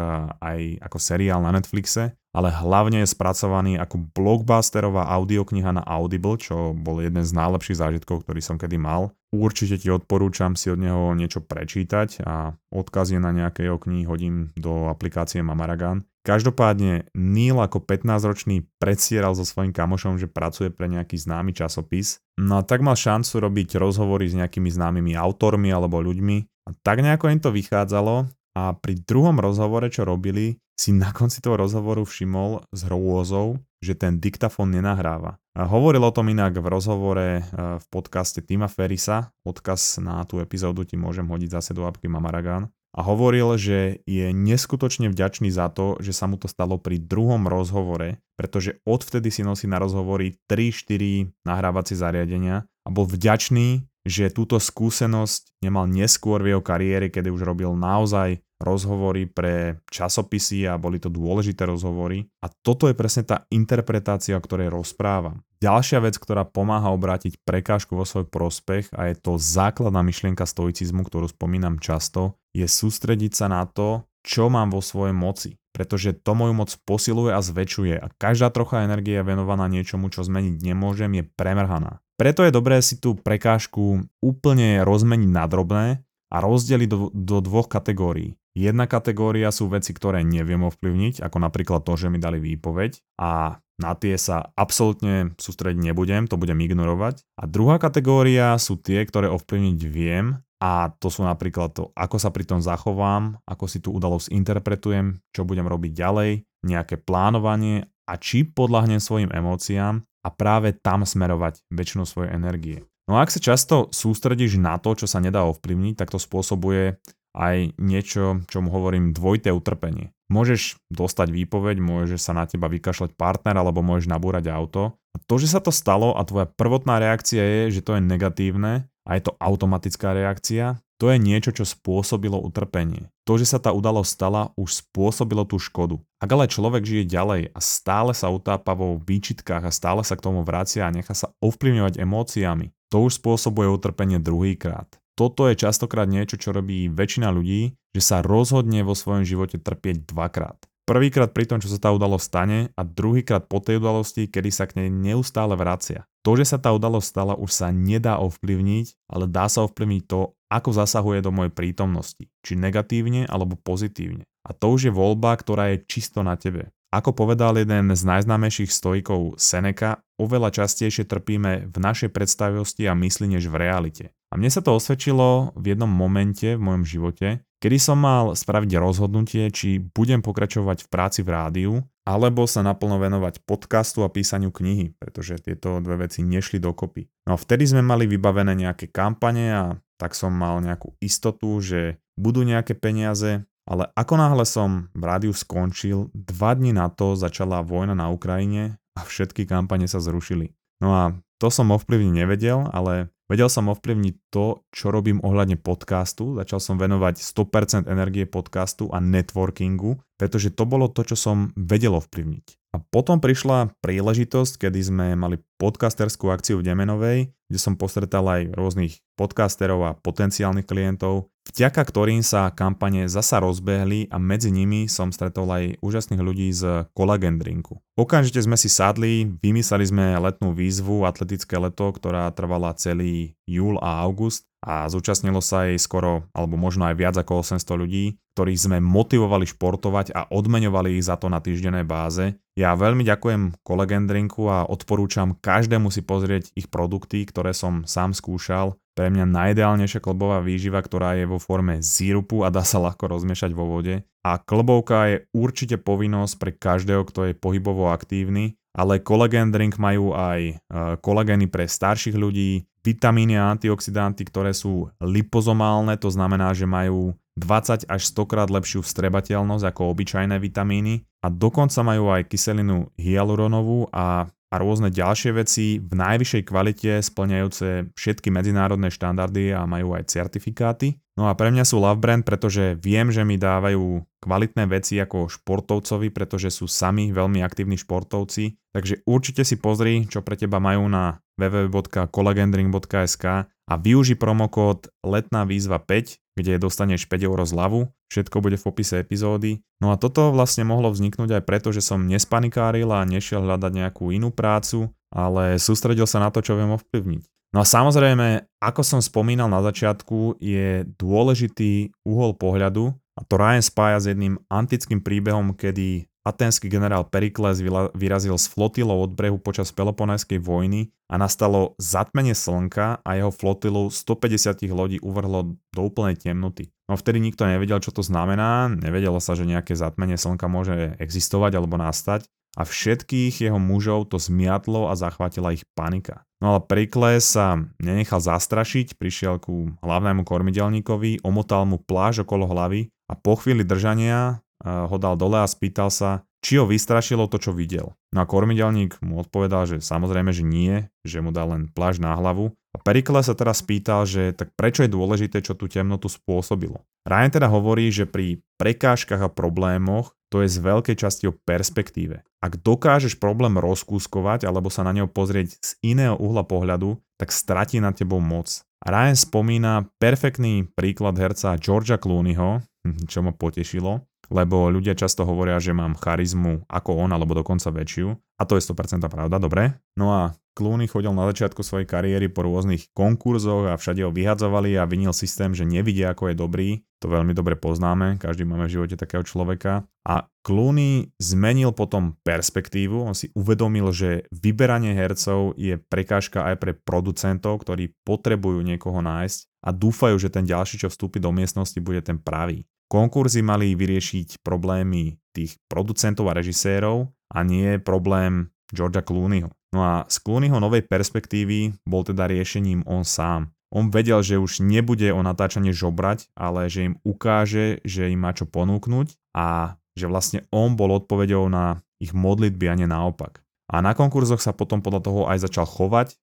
aj 0.40 0.80
ako 0.80 0.98
seriál 0.98 1.42
na 1.44 1.52
Netflixe, 1.52 2.16
ale 2.30 2.54
hlavne 2.54 3.02
je 3.02 3.10
spracovaný 3.10 3.74
ako 3.78 4.14
blockbusterová 4.14 5.10
audiokniha 5.18 5.74
na 5.74 5.82
Audible, 5.82 6.38
čo 6.38 6.76
bol 6.78 7.02
jeden 7.02 7.26
z 7.26 7.32
najlepších 7.34 7.80
zážitkov, 7.82 8.22
ktorý 8.22 8.38
som 8.38 8.54
kedy 8.54 8.78
mal. 8.78 9.10
Určite 9.34 9.78
ti 9.78 9.90
odporúčam 9.90 10.54
si 10.54 10.70
od 10.70 10.78
neho 10.78 11.14
niečo 11.14 11.42
prečítať 11.42 12.22
a 12.26 12.54
odkaz 12.70 13.14
na 13.18 13.34
nejaké 13.34 13.66
jeho 13.66 13.78
knihy 13.78 14.06
hodím 14.06 14.54
do 14.54 14.86
aplikácie 14.90 15.42
Mamaragan. 15.42 16.06
Každopádne 16.20 17.08
Neil 17.16 17.56
ako 17.56 17.80
15-ročný 17.80 18.68
predsieral 18.76 19.32
so 19.32 19.42
svojím 19.42 19.72
kamošom, 19.72 20.20
že 20.20 20.28
pracuje 20.28 20.68
pre 20.68 20.84
nejaký 20.86 21.16
známy 21.16 21.56
časopis. 21.56 22.20
No 22.36 22.60
a 22.60 22.62
tak 22.62 22.84
mal 22.84 22.94
šancu 22.94 23.40
robiť 23.40 23.80
rozhovory 23.80 24.28
s 24.28 24.36
nejakými 24.36 24.68
známymi 24.68 25.16
autormi 25.16 25.72
alebo 25.72 25.98
ľuďmi. 26.04 26.36
A 26.68 26.76
tak 26.84 27.00
nejako 27.00 27.32
im 27.32 27.40
to 27.40 27.50
vychádzalo 27.50 28.28
a 28.52 28.62
pri 28.76 28.94
druhom 29.00 29.38
rozhovore, 29.40 29.88
čo 29.88 30.04
robili, 30.04 30.60
si 30.80 30.96
na 30.96 31.12
konci 31.12 31.44
toho 31.44 31.60
rozhovoru 31.60 32.08
všimol 32.08 32.64
s 32.72 32.88
hrôzou, 32.88 33.60
že 33.84 33.92
ten 33.92 34.16
diktafón 34.16 34.72
nenahráva. 34.72 35.36
Hovoril 35.52 36.00
o 36.00 36.14
tom 36.14 36.32
inak 36.32 36.56
v 36.56 36.66
rozhovore 36.72 37.28
e, 37.36 37.42
v 37.52 37.84
podcaste 37.92 38.40
Tima 38.40 38.64
Ferisa, 38.64 39.36
odkaz 39.44 40.00
na 40.00 40.24
tú 40.24 40.40
epizódu 40.40 40.88
ti 40.88 40.96
môžem 40.96 41.28
hodiť 41.28 41.60
zase 41.60 41.70
do 41.76 41.84
apky 41.84 42.08
Mamaragan 42.08 42.72
a 42.96 43.00
hovoril, 43.04 43.60
že 43.60 44.00
je 44.08 44.32
neskutočne 44.32 45.12
vďačný 45.12 45.52
za 45.52 45.68
to, 45.68 46.00
že 46.00 46.16
sa 46.16 46.24
mu 46.26 46.40
to 46.40 46.48
stalo 46.48 46.80
pri 46.80 46.96
druhom 46.96 47.44
rozhovore, 47.44 48.18
pretože 48.40 48.80
odvtedy 48.88 49.28
si 49.28 49.44
nosí 49.44 49.68
na 49.68 49.78
rozhovory 49.78 50.40
3-4 50.48 51.30
nahrávacie 51.44 51.94
zariadenia 51.94 52.64
a 52.82 52.88
bol 52.88 53.04
vďačný, 53.04 53.89
že 54.06 54.32
túto 54.32 54.56
skúsenosť 54.56 55.60
nemal 55.64 55.84
neskôr 55.84 56.40
v 56.40 56.56
jeho 56.56 56.62
kariére, 56.64 57.12
kedy 57.12 57.28
už 57.28 57.44
robil 57.44 57.72
naozaj 57.76 58.40
rozhovory 58.60 59.24
pre 59.24 59.80
časopisy 59.88 60.68
a 60.68 60.76
boli 60.76 61.00
to 61.00 61.08
dôležité 61.08 61.64
rozhovory. 61.64 62.28
A 62.44 62.52
toto 62.52 62.86
je 62.86 62.94
presne 62.94 63.24
tá 63.24 63.48
interpretácia, 63.48 64.36
o 64.36 64.44
ktorej 64.44 64.68
rozprávam. 64.68 65.40
Ďalšia 65.60 66.04
vec, 66.04 66.16
ktorá 66.20 66.44
pomáha 66.44 66.92
obrátiť 66.92 67.40
prekážku 67.44 67.96
vo 67.96 68.04
svoj 68.04 68.28
prospech 68.28 68.92
a 68.92 69.08
je 69.12 69.16
to 69.16 69.40
základná 69.40 70.04
myšlienka 70.04 70.44
stoicizmu, 70.44 71.04
ktorú 71.08 71.32
spomínam 71.32 71.80
často, 71.80 72.36
je 72.52 72.64
sústrediť 72.68 73.32
sa 73.32 73.46
na 73.48 73.64
to, 73.64 74.04
čo 74.20 74.52
mám 74.52 74.72
vo 74.72 74.84
svojej 74.84 75.16
moci. 75.16 75.50
Pretože 75.70 76.18
to 76.18 76.34
moju 76.34 76.52
moc 76.52 76.70
posiluje 76.82 77.30
a 77.30 77.40
zväčšuje 77.40 77.94
a 78.02 78.10
každá 78.18 78.50
trocha 78.50 78.82
energie 78.82 79.22
venovaná 79.22 79.70
niečomu, 79.70 80.10
čo 80.10 80.26
zmeniť 80.26 80.60
nemôžem, 80.66 81.14
je 81.14 81.24
premrhaná. 81.24 82.02
Preto 82.20 82.44
je 82.44 82.52
dobré 82.52 82.84
si 82.84 83.00
tú 83.00 83.16
prekážku 83.16 84.04
úplne 84.20 84.84
rozmeniť 84.84 85.30
na 85.32 85.48
drobné 85.48 86.04
a 86.28 86.36
rozdeliť 86.44 86.88
do, 86.92 87.08
do 87.16 87.40
dvoch 87.40 87.64
kategórií. 87.64 88.36
Jedna 88.52 88.84
kategória 88.84 89.48
sú 89.48 89.72
veci, 89.72 89.96
ktoré 89.96 90.20
neviem 90.20 90.60
ovplyvniť, 90.68 91.24
ako 91.24 91.40
napríklad 91.40 91.80
to, 91.80 91.96
že 91.96 92.12
mi 92.12 92.20
dali 92.20 92.36
výpoveď 92.36 93.00
a 93.16 93.56
na 93.80 93.92
tie 93.96 94.20
sa 94.20 94.52
absolútne 94.52 95.32
sústrediť 95.40 95.80
nebudem, 95.80 96.28
to 96.28 96.36
budem 96.36 96.60
ignorovať. 96.60 97.24
A 97.40 97.48
druhá 97.48 97.80
kategória 97.80 98.52
sú 98.60 98.76
tie, 98.76 99.00
ktoré 99.00 99.32
ovplyvniť 99.32 99.80
viem 99.88 100.44
a 100.60 100.92
to 101.00 101.08
sú 101.08 101.24
napríklad 101.24 101.72
to, 101.72 101.88
ako 101.96 102.20
sa 102.20 102.28
pri 102.28 102.44
tom 102.44 102.60
zachovám, 102.60 103.40
ako 103.48 103.64
si 103.64 103.80
tú 103.80 103.96
udalosť 103.96 104.28
interpretujem, 104.28 105.24
čo 105.32 105.48
budem 105.48 105.64
robiť 105.64 105.96
ďalej, 105.96 106.44
nejaké 106.68 107.00
plánovanie 107.00 107.88
a 108.04 108.20
či 108.20 108.44
podľahnem 108.44 109.00
svojim 109.00 109.32
emóciám 109.32 110.04
a 110.20 110.28
práve 110.28 110.76
tam 110.76 111.04
smerovať 111.08 111.64
väčšinu 111.72 112.04
svojej 112.04 112.34
energie. 112.36 112.78
No 113.10 113.18
a 113.18 113.26
ak 113.26 113.34
sa 113.34 113.42
často 113.42 113.90
sústredíš 113.90 114.60
na 114.60 114.78
to, 114.78 114.94
čo 114.94 115.10
sa 115.10 115.18
nedá 115.18 115.42
ovplyvniť, 115.48 115.94
tak 115.98 116.14
to 116.14 116.18
spôsobuje 116.22 117.00
aj 117.34 117.74
niečo, 117.78 118.42
čo 118.46 118.58
mu 118.62 118.70
hovorím 118.70 119.14
dvojité 119.14 119.54
utrpenie. 119.54 120.10
Môžeš 120.30 120.78
dostať 120.90 121.34
výpoveď, 121.34 121.82
môže 121.82 122.18
sa 122.18 122.30
na 122.34 122.46
teba 122.46 122.70
vykašľať 122.70 123.18
partner 123.18 123.58
alebo 123.58 123.82
môžeš 123.82 124.06
nabúrať 124.06 124.50
auto. 124.50 124.94
A 125.10 125.18
to, 125.26 125.42
že 125.42 125.50
sa 125.50 125.58
to 125.58 125.74
stalo 125.74 126.14
a 126.14 126.22
tvoja 126.22 126.46
prvotná 126.46 127.02
reakcia 127.02 127.42
je, 127.42 127.78
že 127.78 127.82
to 127.82 127.98
je 127.98 128.02
negatívne 128.02 128.86
a 129.04 129.16
je 129.16 129.28
to 129.28 129.36
automatická 129.40 130.12
reakcia, 130.16 130.80
to 131.00 131.08
je 131.08 131.16
niečo, 131.16 131.56
čo 131.56 131.64
spôsobilo 131.64 132.36
utrpenie. 132.36 133.08
To, 133.24 133.40
že 133.40 133.48
sa 133.48 133.58
tá 133.58 133.72
udalosť 133.72 134.10
stala, 134.10 134.42
už 134.60 134.84
spôsobilo 134.84 135.48
tú 135.48 135.56
škodu. 135.56 135.96
Ak 136.20 136.28
ale 136.28 136.44
človek 136.44 136.84
žije 136.84 137.08
ďalej 137.08 137.42
a 137.56 137.58
stále 137.64 138.12
sa 138.12 138.28
utápa 138.28 138.76
vo 138.76 139.00
výčitkách 139.00 139.64
a 139.64 139.72
stále 139.72 140.04
sa 140.04 140.12
k 140.20 140.24
tomu 140.28 140.44
vracia 140.44 140.84
a 140.84 140.92
nechá 140.92 141.16
sa 141.16 141.32
ovplyvňovať 141.40 142.04
emóciami, 142.04 142.76
to 142.92 143.00
už 143.00 143.16
spôsobuje 143.16 143.72
utrpenie 143.72 144.20
druhýkrát 144.20 145.00
toto 145.20 145.52
je 145.52 145.60
častokrát 145.68 146.08
niečo, 146.08 146.40
čo 146.40 146.48
robí 146.48 146.88
väčšina 146.88 147.28
ľudí, 147.28 147.76
že 147.92 148.00
sa 148.00 148.24
rozhodne 148.24 148.80
vo 148.80 148.96
svojom 148.96 149.28
živote 149.28 149.60
trpieť 149.60 150.08
dvakrát. 150.08 150.56
Prvýkrát 150.90 151.30
pri 151.30 151.46
tom, 151.46 151.62
čo 151.62 151.70
sa 151.70 151.78
tá 151.78 151.94
udalosť 151.94 152.26
stane 152.26 152.58
a 152.74 152.82
druhýkrát 152.82 153.46
po 153.46 153.62
tej 153.62 153.78
udalosti, 153.78 154.26
kedy 154.26 154.50
sa 154.50 154.66
k 154.66 154.82
nej 154.82 154.90
neustále 154.90 155.54
vracia. 155.54 156.02
To, 156.26 156.34
že 156.34 156.50
sa 156.50 156.58
tá 156.58 156.74
udalosť 156.74 157.06
stala, 157.06 157.38
už 157.38 157.46
sa 157.46 157.70
nedá 157.70 158.18
ovplyvniť, 158.18 159.06
ale 159.06 159.30
dá 159.30 159.46
sa 159.46 159.70
ovplyvniť 159.70 160.02
to, 160.10 160.34
ako 160.50 160.70
zasahuje 160.74 161.22
do 161.22 161.30
mojej 161.30 161.54
prítomnosti, 161.54 162.26
či 162.42 162.58
negatívne 162.58 163.22
alebo 163.30 163.54
pozitívne. 163.54 164.26
A 164.42 164.50
to 164.50 164.74
už 164.74 164.90
je 164.90 164.92
voľba, 164.92 165.38
ktorá 165.38 165.70
je 165.70 165.86
čisto 165.86 166.26
na 166.26 166.34
tebe. 166.34 166.74
Ako 166.90 167.14
povedal 167.14 167.54
jeden 167.54 167.94
z 167.94 168.02
najznámejších 168.02 168.74
stojkov 168.74 169.38
Seneca, 169.38 170.02
oveľa 170.18 170.50
častejšie 170.50 171.06
trpíme 171.06 171.70
v 171.70 171.76
našej 171.78 172.10
predstavivosti 172.10 172.90
a 172.90 172.98
mysli 172.98 173.30
než 173.30 173.46
v 173.46 173.62
realite. 173.62 174.10
A 174.26 174.34
mne 174.34 174.50
sa 174.50 174.58
to 174.58 174.74
osvedčilo 174.74 175.54
v 175.54 175.70
jednom 175.70 175.86
momente 175.86 176.58
v 176.58 176.62
mojom 176.66 176.82
živote, 176.82 177.46
kedy 177.60 177.78
som 177.78 178.00
mal 178.00 178.32
spraviť 178.32 178.80
rozhodnutie, 178.80 179.52
či 179.52 179.78
budem 179.78 180.24
pokračovať 180.24 180.84
v 180.84 180.88
práci 180.88 181.20
v 181.20 181.30
rádiu, 181.30 181.72
alebo 182.08 182.48
sa 182.48 182.64
naplno 182.64 182.98
venovať 182.98 183.44
podcastu 183.46 184.02
a 184.02 184.10
písaniu 184.10 184.50
knihy, 184.50 184.96
pretože 184.98 185.38
tieto 185.38 185.78
dve 185.78 186.08
veci 186.08 186.26
nešli 186.26 186.58
dokopy. 186.58 187.06
No 187.28 187.36
a 187.36 187.40
vtedy 187.40 187.68
sme 187.68 187.84
mali 187.84 188.08
vybavené 188.08 188.56
nejaké 188.56 188.90
kampane 188.90 189.46
a 189.52 189.64
tak 190.00 190.16
som 190.16 190.32
mal 190.32 190.58
nejakú 190.64 190.96
istotu, 190.98 191.60
že 191.60 192.00
budú 192.16 192.42
nejaké 192.42 192.74
peniaze 192.74 193.44
ale 193.70 193.86
ako 193.94 194.18
náhle 194.18 194.42
som 194.42 194.90
v 194.90 195.02
rádiu 195.06 195.30
skončil, 195.30 196.10
dva 196.10 196.58
dni 196.58 196.74
na 196.74 196.90
to 196.90 197.14
začala 197.14 197.62
vojna 197.62 197.94
na 197.94 198.10
Ukrajine 198.10 198.82
a 198.98 199.06
všetky 199.06 199.46
kampane 199.46 199.86
sa 199.86 200.02
zrušili. 200.02 200.50
No 200.82 200.90
a 200.90 201.14
to 201.38 201.54
som 201.54 201.70
ovplyvniť 201.70 202.12
nevedel, 202.24 202.66
ale 202.74 203.14
vedel 203.30 203.46
som 203.46 203.70
ovplyvniť 203.70 204.34
to, 204.34 204.66
čo 204.74 204.90
robím 204.90 205.22
ohľadne 205.22 205.54
podcastu. 205.62 206.34
Začal 206.34 206.58
som 206.58 206.76
venovať 206.76 207.22
100% 207.22 207.86
energie 207.86 208.26
podcastu 208.26 208.90
a 208.90 208.98
networkingu, 208.98 210.02
pretože 210.18 210.50
to 210.50 210.66
bolo 210.66 210.90
to, 210.90 211.06
čo 211.06 211.14
som 211.14 211.54
vedel 211.54 211.94
ovplyvniť. 211.94 212.74
A 212.74 212.78
potom 212.78 213.18
prišla 213.18 213.74
príležitosť, 213.82 214.66
kedy 214.66 214.80
sme 214.82 215.06
mali 215.18 215.42
podcasterskú 215.58 216.30
akciu 216.30 216.62
v 216.62 216.70
Demenovej, 216.70 217.18
kde 217.50 217.58
som 217.58 217.74
postretal 217.74 218.26
aj 218.30 218.54
rôznych 218.54 219.02
podcasterov 219.20 219.80
a 219.84 219.96
potenciálnych 220.00 220.64
klientov, 220.64 221.28
vďaka 221.52 221.84
ktorým 221.84 222.24
sa 222.24 222.48
kampane 222.48 223.04
zasa 223.04 223.44
rozbehli 223.44 224.08
a 224.08 224.16
medzi 224.16 224.48
nimi 224.48 224.88
som 224.88 225.12
stretol 225.12 225.52
aj 225.52 225.76
úžasných 225.84 226.24
ľudí 226.24 226.48
z 226.56 226.88
Collagen 226.96 227.36
Drinku. 227.36 227.76
Okamžite 228.00 228.40
sme 228.40 228.56
si 228.56 228.72
sadli, 228.72 229.28
vymysleli 229.28 229.84
sme 229.84 230.16
letnú 230.16 230.56
výzvu 230.56 231.04
Atletické 231.04 231.60
leto, 231.60 231.92
ktorá 231.92 232.32
trvala 232.32 232.72
celý 232.80 233.36
júl 233.44 233.76
a 233.84 234.00
august 234.00 234.48
a 234.64 234.84
zúčastnilo 234.88 235.40
sa 235.40 235.68
jej 235.68 235.80
skoro, 235.80 236.28
alebo 236.36 236.56
možno 236.56 236.84
aj 236.88 236.94
viac 236.96 237.16
ako 237.16 237.44
800 237.44 237.80
ľudí, 237.80 238.04
ktorých 238.36 238.60
sme 238.68 238.78
motivovali 238.80 239.48
športovať 239.48 240.12
a 240.12 240.28
odmeňovali 240.28 241.00
ich 241.00 241.08
za 241.08 241.16
to 241.16 241.32
na 241.32 241.40
týždennej 241.40 241.84
báze. 241.84 242.36
Ja 242.56 242.76
veľmi 242.76 243.00
ďakujem 243.04 243.64
Collagen 243.64 244.04
Drinku 244.04 244.52
a 244.52 244.68
odporúčam 244.68 245.32
každému 245.32 245.88
si 245.88 246.04
pozrieť 246.04 246.52
ich 246.52 246.68
produkty, 246.68 247.24
ktoré 247.24 247.56
som 247.56 247.88
sám 247.88 248.12
skúšal. 248.12 248.76
Pre 249.00 249.08
mňa 249.08 249.24
najideálnejšia 249.24 250.04
klbová 250.04 250.44
výživa, 250.44 250.76
ktorá 250.84 251.16
je 251.16 251.24
vo 251.24 251.40
forme 251.40 251.80
sírupu 251.80 252.44
a 252.44 252.52
dá 252.52 252.60
sa 252.68 252.76
ľahko 252.76 253.08
rozmiešať 253.08 253.56
vo 253.56 253.64
vode. 253.64 254.04
A 254.20 254.36
klbovka 254.36 255.08
je 255.08 255.16
určite 255.32 255.80
povinnosť 255.80 256.34
pre 256.36 256.52
každého, 256.52 257.08
kto 257.08 257.32
je 257.32 257.38
pohybovo 257.40 257.88
aktívny 257.88 258.60
ale 258.70 259.02
Collagen 259.02 259.50
Drink 259.50 259.82
majú 259.82 260.14
aj 260.14 260.40
e, 260.46 260.54
kolagény 261.02 261.50
pre 261.50 261.66
starších 261.66 262.14
ľudí, 262.14 262.70
vitamíny 262.80 263.36
a 263.36 263.52
antioxidanty, 263.52 264.24
ktoré 264.24 264.54
sú 264.54 264.88
lipozomálne, 265.02 265.98
to 266.00 266.08
znamená, 266.08 266.54
že 266.54 266.64
majú 266.64 267.12
20 267.36 267.90
až 267.90 268.02
100 268.08 268.30
krát 268.30 268.48
lepšiu 268.48 268.80
vstrebateľnosť 268.80 269.64
ako 269.68 269.82
obyčajné 269.92 270.36
vitamíny 270.40 271.04
a 271.20 271.28
dokonca 271.28 271.82
majú 271.84 272.08
aj 272.14 272.30
kyselinu 272.30 272.88
hyaluronovú 272.96 273.90
a 273.92 274.30
a 274.50 274.54
rôzne 274.58 274.90
ďalšie 274.90 275.30
veci 275.30 275.78
v 275.78 275.94
najvyššej 275.94 276.42
kvalite 276.42 276.92
splňajúce 276.98 277.94
všetky 277.94 278.34
medzinárodné 278.34 278.90
štandardy 278.90 279.54
a 279.54 279.62
majú 279.62 279.94
aj 279.94 280.10
certifikáty. 280.10 280.98
No 281.18 281.26
a 281.26 281.34
pre 281.34 281.50
mňa 281.50 281.66
sú 281.66 281.82
love 281.82 281.98
brand, 281.98 282.22
pretože 282.22 282.78
viem, 282.78 283.10
že 283.10 283.26
mi 283.26 283.34
dávajú 283.34 284.06
kvalitné 284.22 284.64
veci 284.70 284.96
ako 285.02 285.26
športovcovi, 285.26 286.08
pretože 286.14 286.54
sú 286.54 286.70
sami 286.70 287.10
veľmi 287.10 287.42
aktívni 287.42 287.74
športovci. 287.74 288.56
Takže 288.70 289.02
určite 289.04 289.42
si 289.42 289.58
pozri, 289.58 290.06
čo 290.06 290.22
pre 290.22 290.38
teba 290.38 290.62
majú 290.62 290.86
na 290.86 291.18
www.collagendrink.sk 291.34 293.24
a 293.70 293.74
využi 293.78 294.14
promokód 294.14 294.90
letná 295.02 295.42
výzva 295.46 295.82
5, 295.82 296.38
kde 296.38 296.62
dostaneš 296.62 297.06
5 297.10 297.26
eur 297.26 297.38
zľavu, 297.42 297.90
všetko 298.10 298.36
bude 298.42 298.56
v 298.58 298.66
popise 298.66 298.98
epizódy. 299.02 299.62
No 299.82 299.94
a 299.94 299.98
toto 299.98 300.30
vlastne 300.34 300.66
mohlo 300.66 300.90
vzniknúť 300.90 301.38
aj 301.38 301.46
preto, 301.46 301.68
že 301.70 301.82
som 301.82 302.06
nespanikáril 302.06 302.90
a 302.90 303.06
nešiel 303.06 303.46
hľadať 303.46 303.72
nejakú 303.74 304.10
inú 304.14 304.30
prácu, 304.34 304.90
ale 305.10 305.58
sústredil 305.58 306.06
sa 306.06 306.22
na 306.22 306.30
to, 306.30 306.42
čo 306.42 306.54
viem 306.58 306.70
ovplyvniť. 306.74 307.39
No 307.50 307.62
a 307.62 307.66
samozrejme, 307.66 308.46
ako 308.62 308.82
som 308.86 309.00
spomínal 309.02 309.50
na 309.50 309.58
začiatku, 309.58 310.38
je 310.38 310.86
dôležitý 310.94 311.90
uhol 312.06 312.38
pohľadu 312.38 312.94
a 313.18 313.20
to 313.26 313.34
Ryan 313.34 313.64
spája 313.64 313.98
s 313.98 314.06
jedným 314.06 314.38
antickým 314.46 315.02
príbehom, 315.02 315.58
kedy 315.58 316.06
Aténsky 316.20 316.68
generál 316.68 317.08
Perikles 317.08 317.64
vyrazil 317.96 318.36
s 318.36 318.44
flotilou 318.44 319.00
od 319.02 319.16
brehu 319.16 319.40
počas 319.40 319.72
Peloponajskej 319.72 320.36
vojny 320.36 320.92
a 321.08 321.16
nastalo 321.16 321.72
zatmenie 321.80 322.36
slnka 322.36 323.00
a 323.00 323.10
jeho 323.16 323.32
flotilu 323.32 323.88
150 323.88 324.68
lodí 324.70 325.00
uvrhlo 325.00 325.56
do 325.72 325.80
úplnej 325.80 326.20
temnoty. 326.20 326.68
No 326.86 327.00
vtedy 327.00 327.24
nikto 327.24 327.48
nevedel, 327.48 327.80
čo 327.80 327.90
to 327.90 328.04
znamená, 328.04 328.68
nevedelo 328.68 329.16
sa, 329.16 329.32
že 329.32 329.48
nejaké 329.48 329.72
zatmenie 329.72 330.20
slnka 330.20 330.44
môže 330.44 330.94
existovať 331.00 331.56
alebo 331.56 331.80
nastať 331.80 332.28
a 332.54 332.68
všetkých 332.68 333.48
jeho 333.48 333.58
mužov 333.58 334.12
to 334.12 334.20
zmiatlo 334.20 334.92
a 334.92 334.94
zachvátila 334.94 335.56
ich 335.56 335.64
panika. 335.72 336.28
No 336.40 336.56
ale 336.56 336.60
Perikles 336.64 337.36
sa 337.36 337.60
nenechal 337.76 338.24
zastrašiť, 338.24 338.96
prišiel 338.96 339.36
ku 339.36 339.76
hlavnému 339.84 340.24
kormidelníkovi, 340.24 341.20
omotal 341.20 341.68
mu 341.68 341.76
pláž 341.76 342.24
okolo 342.24 342.48
hlavy 342.48 342.88
a 343.08 343.14
po 343.14 343.36
chvíli 343.36 343.60
držania 343.60 344.40
ho 344.64 344.96
dal 345.00 345.16
dole 345.16 345.40
a 345.40 345.48
spýtal 345.48 345.88
sa, 345.88 346.24
či 346.40 346.56
ho 346.56 346.64
vystrašilo 346.64 347.28
to, 347.28 347.36
čo 347.36 347.52
videl. 347.52 347.92
No 348.12 348.24
a 348.24 348.28
kormidelník 348.28 349.00
mu 349.04 349.20
odpovedal, 349.20 349.68
že 349.68 349.76
samozrejme, 349.84 350.32
že 350.32 350.44
nie, 350.44 350.88
že 351.04 351.20
mu 351.20 351.32
dal 351.32 351.52
len 351.52 351.68
pláž 351.68 352.00
na 352.00 352.16
hlavu. 352.16 352.52
A 352.72 352.80
Perikles 352.80 353.28
sa 353.28 353.36
teraz 353.36 353.60
spýtal, 353.60 354.08
že 354.08 354.32
tak 354.32 354.52
prečo 354.56 354.84
je 354.84 354.92
dôležité, 354.92 355.44
čo 355.44 355.56
tú 355.56 355.68
temnotu 355.68 356.08
spôsobilo. 356.08 356.84
Ryan 357.08 357.32
teda 357.32 357.48
hovorí, 357.48 357.88
že 357.92 358.08
pri 358.08 358.40
prekážkach 358.60 359.20
a 359.20 359.32
problémoch 359.32 360.16
to 360.30 360.46
je 360.46 360.48
z 360.48 360.58
veľkej 360.62 360.96
časti 360.96 361.26
o 361.26 361.34
perspektíve. 361.34 362.22
Ak 362.40 362.62
dokážeš 362.62 363.18
problém 363.18 363.58
rozkúskovať 363.58 364.46
alebo 364.46 364.70
sa 364.70 364.86
na 364.86 364.94
neho 364.94 365.10
pozrieť 365.10 365.58
z 365.58 365.70
iného 365.82 366.14
uhla 366.16 366.46
pohľadu, 366.46 366.96
tak 367.18 367.34
stratí 367.34 367.82
na 367.82 367.90
tebou 367.90 368.22
moc. 368.22 368.62
Ryan 368.80 369.18
spomína 369.18 369.90
perfektný 370.00 370.64
príklad 370.72 371.20
herca 371.20 371.58
Georgia 371.60 372.00
Clooneyho, 372.00 372.64
čo 373.10 373.20
ma 373.20 373.36
potešilo, 373.36 374.08
lebo 374.30 374.70
ľudia 374.70 374.94
často 374.94 375.26
hovoria, 375.26 375.58
že 375.58 375.74
mám 375.74 375.98
charizmu 375.98 376.64
ako 376.70 377.02
on, 377.02 377.10
alebo 377.10 377.34
dokonca 377.34 377.74
väčšiu. 377.74 378.14
A 378.40 378.48
to 378.48 378.56
je 378.56 378.64
100% 378.64 379.04
pravda, 379.10 379.36
dobre? 379.36 379.76
No 379.98 380.14
a 380.16 380.32
Clooney 380.56 380.88
chodil 380.90 381.12
na 381.12 381.28
začiatku 381.28 381.60
svojej 381.62 381.86
kariéry 381.86 382.32
po 382.32 382.42
rôznych 382.42 382.90
konkurzoch 382.96 383.70
a 383.70 383.78
všade 383.78 384.02
ho 384.02 384.10
vyhadzovali 384.10 384.74
a 384.80 384.88
vinil 384.88 385.14
systém, 385.14 385.52
že 385.52 385.68
nevidia, 385.68 386.12
ako 386.12 386.32
je 386.32 386.36
dobrý. 386.36 386.68
To 387.00 387.08
veľmi 387.08 387.32
dobre 387.32 387.56
poznáme, 387.56 388.20
každý 388.20 388.44
máme 388.44 388.68
v 388.68 388.76
živote 388.76 388.96
takého 388.96 389.24
človeka. 389.24 389.88
A 390.04 390.28
Clooney 390.44 391.12
zmenil 391.16 391.72
potom 391.72 392.16
perspektívu, 392.24 393.08
on 393.08 393.16
si 393.16 393.32
uvedomil, 393.32 393.88
že 393.92 394.28
vyberanie 394.32 394.92
hercov 394.92 395.56
je 395.56 395.80
prekážka 395.80 396.44
aj 396.48 396.56
pre 396.60 396.72
producentov, 396.76 397.64
ktorí 397.64 397.96
potrebujú 398.04 398.60
niekoho 398.60 399.00
nájsť 399.00 399.38
a 399.64 399.72
dúfajú, 399.72 400.16
že 400.16 400.32
ten 400.32 400.44
ďalší, 400.44 400.80
čo 400.80 400.92
vstúpi 400.92 401.20
do 401.20 401.32
miestnosti, 401.32 401.76
bude 401.80 402.04
ten 402.04 402.20
pravý. 402.20 402.68
Konkurzy 402.90 403.46
mali 403.46 403.78
vyriešiť 403.78 404.42
problémy 404.42 405.14
tých 405.30 405.62
producentov 405.70 406.26
a 406.26 406.34
režisérov 406.34 407.06
a 407.30 407.38
nie 407.46 407.78
problém 407.78 408.50
Georgia 408.74 409.06
Clooneyho. 409.06 409.54
No 409.70 409.80
a 409.86 409.94
z 410.10 410.18
Clooneyho 410.18 410.58
novej 410.58 410.82
perspektívy 410.90 411.86
bol 411.86 412.02
teda 412.02 412.26
riešením 412.26 412.82
on 412.90 413.06
sám. 413.06 413.54
On 413.70 413.86
vedel, 413.86 414.18
že 414.26 414.42
už 414.42 414.66
nebude 414.66 415.06
o 415.14 415.22
natáčanie 415.22 415.70
žobrať, 415.70 416.34
ale 416.34 416.66
že 416.66 416.90
im 416.90 416.98
ukáže, 417.06 417.78
že 417.86 418.10
im 418.10 418.18
má 418.18 418.34
čo 418.34 418.50
ponúknuť 418.50 419.14
a 419.38 419.78
že 419.94 420.10
vlastne 420.10 420.42
on 420.50 420.74
bol 420.74 420.90
odpovedou 420.90 421.46
na 421.46 421.78
ich 422.02 422.10
modlitby 422.10 422.66
a 422.66 422.74
nie 422.74 422.90
naopak. 422.90 423.38
A 423.70 423.78
na 423.78 423.94
konkurzoch 423.94 424.42
sa 424.42 424.50
potom 424.50 424.82
podľa 424.82 425.00
toho 425.06 425.20
aj 425.30 425.46
začal 425.46 425.62
chovať, 425.62 426.18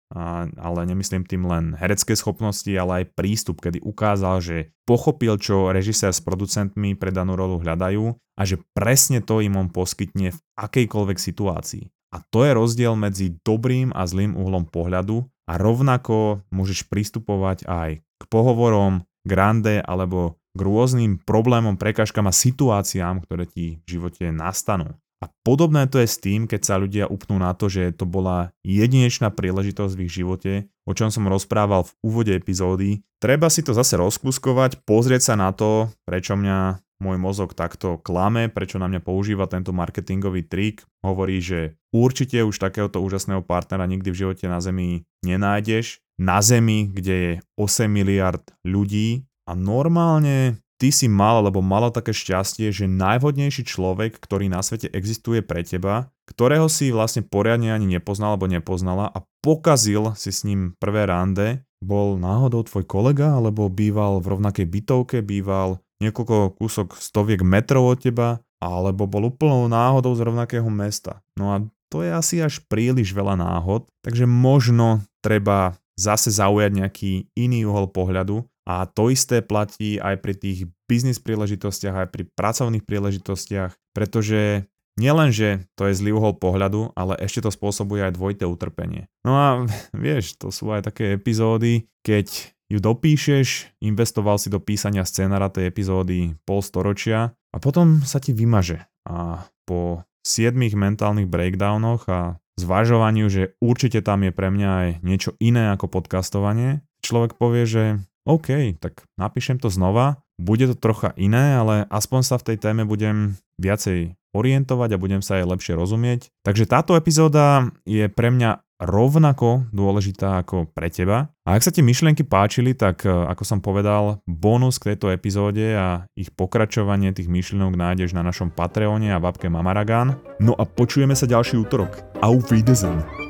ale 0.59 0.79
nemyslím 0.83 1.23
tým 1.23 1.47
len 1.47 1.79
herecké 1.79 2.11
schopnosti, 2.19 2.67
ale 2.75 3.03
aj 3.07 3.15
prístup, 3.15 3.63
kedy 3.63 3.79
ukázal, 3.79 4.43
že 4.43 4.75
pochopil, 4.83 5.39
čo 5.39 5.71
režisér 5.71 6.11
s 6.11 6.19
producentmi 6.19 6.99
pre 6.99 7.15
danú 7.15 7.39
rolu 7.39 7.63
hľadajú 7.63 8.19
a 8.35 8.41
že 8.43 8.59
presne 8.75 9.23
to 9.23 9.39
im 9.39 9.55
on 9.55 9.71
poskytne 9.71 10.35
v 10.35 10.39
akejkoľvek 10.59 11.17
situácii. 11.17 11.87
A 12.11 12.19
to 12.19 12.43
je 12.43 12.51
rozdiel 12.51 12.99
medzi 12.99 13.39
dobrým 13.39 13.95
a 13.95 14.03
zlým 14.03 14.35
uhlom 14.35 14.67
pohľadu 14.67 15.23
a 15.47 15.55
rovnako 15.55 16.43
môžeš 16.51 16.91
pristupovať 16.91 17.63
aj 17.63 18.03
k 18.03 18.23
pohovorom, 18.27 19.07
grande 19.23 19.79
alebo 19.83 20.35
k 20.51 20.59
rôznym 20.59 21.19
problémom, 21.23 21.79
prekažkám 21.79 22.27
a 22.27 22.35
situáciám, 22.35 23.23
ktoré 23.23 23.47
ti 23.47 23.79
v 23.85 23.99
živote 23.99 24.31
nastanú. 24.35 24.99
A 25.17 25.33
podobné 25.41 25.89
to 25.89 25.97
je 25.97 26.07
s 26.09 26.21
tým, 26.21 26.45
keď 26.45 26.61
sa 26.61 26.75
ľudia 26.77 27.09
upnú 27.09 27.41
na 27.41 27.57
to, 27.57 27.65
že 27.67 27.95
to 27.97 28.05
bola 28.05 28.53
jedinečná 28.61 29.33
príležitosť 29.33 29.93
v 29.97 30.03
ich 30.05 30.13
živote, 30.13 30.53
o 30.85 30.93
čom 30.93 31.09
som 31.09 31.25
rozprával 31.25 31.89
v 31.89 31.95
úvode 32.05 32.33
epizódy. 32.37 33.01
Treba 33.17 33.49
si 33.49 33.65
to 33.65 33.73
zase 33.73 33.97
rozkúskovať, 33.97 34.85
pozrieť 34.85 35.33
sa 35.33 35.35
na 35.35 35.49
to, 35.49 35.89
prečo 36.05 36.37
mňa 36.37 36.85
môj 37.01 37.17
mozog 37.17 37.53
takto 37.53 38.01
klame, 38.01 38.49
prečo 38.49 38.81
na 38.81 38.89
mňa 38.89 39.01
používa 39.01 39.45
tento 39.49 39.73
marketingový 39.73 40.45
trik. 40.45 40.85
Hovorí, 41.05 41.41
že 41.41 41.77
určite 41.93 42.41
už 42.41 42.57
takéhoto 42.57 43.01
úžasného 43.01 43.45
partnera 43.45 43.85
nikdy 43.85 44.09
v 44.13 44.19
živote 44.25 44.45
na 44.49 44.61
Zemi 44.61 45.05
nenájdeš. 45.21 46.01
Na 46.17 46.41
Zemi, 46.41 46.89
kde 46.89 47.15
je 47.15 47.33
8 47.57 47.85
miliard 47.85 48.41
ľudí 48.65 49.25
a 49.45 49.53
normálne 49.53 50.57
ty 50.77 50.93
si 50.93 51.09
mal 51.09 51.41
alebo 51.41 51.59
mala 51.65 51.89
také 51.89 52.13
šťastie, 52.13 52.69
že 52.69 52.85
najvhodnejší 52.85 53.65
človek, 53.65 54.21
ktorý 54.21 54.47
na 54.47 54.61
svete 54.61 54.89
existuje 54.93 55.41
pre 55.41 55.65
teba, 55.65 56.13
ktorého 56.29 56.69
si 56.69 56.93
vlastne 56.93 57.25
poriadne 57.25 57.73
ani 57.73 57.97
nepoznal 57.97 58.37
alebo 58.37 58.49
nepoznala 58.49 59.09
a 59.09 59.25
pokazil 59.41 60.13
si 60.13 60.29
s 60.29 60.45
ním 60.45 60.77
prvé 60.77 61.09
rande, 61.09 61.65
bol 61.81 62.17
náhodou 62.17 62.65
tvoj 62.65 62.85
kolega 62.85 63.37
alebo 63.37 63.69
býval 63.69 64.21
v 64.21 64.37
rovnakej 64.37 64.65
bytovke, 64.65 65.17
býval 65.21 65.81
niekoľko 66.01 66.57
kúsok 66.57 66.97
stoviek 66.97 67.41
metrov 67.41 67.89
od 67.89 67.97
teba, 67.97 68.29
alebo 68.57 69.05
bol 69.05 69.29
úplnou 69.29 69.69
náhodou 69.69 70.13
z 70.17 70.25
rovnakého 70.25 70.65
mesta. 70.69 71.21
No 71.37 71.53
a 71.53 71.61
to 71.93 72.01
je 72.01 72.09
asi 72.09 72.41
až 72.41 72.61
príliš 72.65 73.13
veľa 73.13 73.37
náhod, 73.37 73.85
takže 74.01 74.25
možno 74.25 75.05
treba 75.21 75.77
zase 75.97 76.29
zaujať 76.29 76.71
nejaký 76.73 77.11
iný 77.33 77.65
uhol 77.65 77.89
pohľadu 77.89 78.45
a 78.67 78.83
to 78.83 79.07
isté 79.07 79.39
platí 79.39 79.95
aj 79.95 80.19
pri 80.19 80.35
tých 80.35 80.67
biznis 80.91 81.23
príležitostiach, 81.23 82.03
aj 82.03 82.07
pri 82.11 82.27
pracovných 82.35 82.83
príležitostiach, 82.83 83.95
pretože 83.95 84.67
nielen, 84.99 85.31
že 85.31 85.63
to 85.79 85.87
je 85.87 85.95
zlý 85.95 86.19
uhol 86.19 86.35
pohľadu, 86.35 86.91
ale 86.91 87.15
ešte 87.23 87.47
to 87.47 87.49
spôsobuje 87.55 88.03
aj 88.03 88.19
dvojité 88.19 88.43
utrpenie. 88.43 89.07
No 89.23 89.31
a 89.39 89.47
vieš, 89.95 90.35
to 90.35 90.51
sú 90.51 90.67
aj 90.75 90.91
také 90.91 91.15
epizódy, 91.15 91.87
keď 92.03 92.27
ju 92.67 92.83
dopíšeš, 92.83 93.79
investoval 93.79 94.35
si 94.35 94.51
do 94.51 94.59
písania 94.59 95.07
scenára 95.07 95.47
tej 95.47 95.71
epizódy 95.71 96.35
pol 96.43 96.59
storočia 96.59 97.31
a 97.55 97.57
potom 97.63 98.03
sa 98.03 98.19
ti 98.19 98.35
vymaže. 98.35 98.83
A 99.07 99.47
po 99.63 100.03
7 100.27 100.51
mentálnych 100.75 101.31
breakdownoch 101.31 102.03
a 102.11 102.35
zvažovaniu, 102.59 103.31
že 103.31 103.55
určite 103.63 104.03
tam 104.03 104.27
je 104.27 104.35
pre 104.35 104.51
mňa 104.51 104.69
aj 104.83 104.89
niečo 105.07 105.31
iné 105.39 105.71
ako 105.71 105.87
podcastovanie, 105.87 106.83
človek 106.99 107.39
povie, 107.39 107.63
že 107.63 107.83
OK, 108.27 108.75
tak 108.83 109.07
napíšem 109.15 109.55
to 109.57 109.71
znova, 109.71 110.19
bude 110.35 110.67
to 110.69 110.75
trocha 110.75 111.15
iné, 111.15 111.57
ale 111.57 111.87
aspoň 111.87 112.21
sa 112.21 112.35
v 112.37 112.53
tej 112.53 112.57
téme 112.59 112.83
budem 112.83 113.39
viacej 113.57 114.19
orientovať 114.35 114.89
a 114.93 115.01
budem 115.01 115.21
sa 115.25 115.41
aj 115.41 115.57
lepšie 115.57 115.73
rozumieť. 115.73 116.29
Takže 116.45 116.69
táto 116.69 116.93
epizóda 116.93 117.71
je 117.89 118.05
pre 118.11 118.29
mňa 118.29 118.61
rovnako 118.77 119.65
dôležitá 119.73 120.45
ako 120.45 120.69
pre 120.69 120.93
teba. 120.93 121.33
A 121.49 121.57
ak 121.57 121.65
sa 121.65 121.73
ti 121.73 121.81
myšlienky 121.81 122.21
páčili, 122.21 122.77
tak 122.77 123.09
e, 123.09 123.09
ako 123.09 123.41
som 123.41 123.57
povedal, 123.57 124.21
bonus 124.29 124.77
k 124.77 124.93
tejto 124.93 125.09
epizóde 125.09 125.73
a 125.73 126.05
ich 126.13 126.29
pokračovanie 126.29 127.09
tých 127.09 127.25
myšlienok 127.25 127.73
nájdeš 127.73 128.13
na 128.13 128.21
našom 128.21 128.53
Patreone 128.53 129.09
a 129.09 129.17
v 129.17 129.33
apke 129.33 129.49
Mamaragan. 129.49 130.21
No 130.37 130.53
a 130.53 130.69
počujeme 130.69 131.17
sa 131.17 131.25
ďalší 131.25 131.57
útorok. 131.57 132.21
Auf 132.21 132.53
Wiedersehen. 132.53 133.26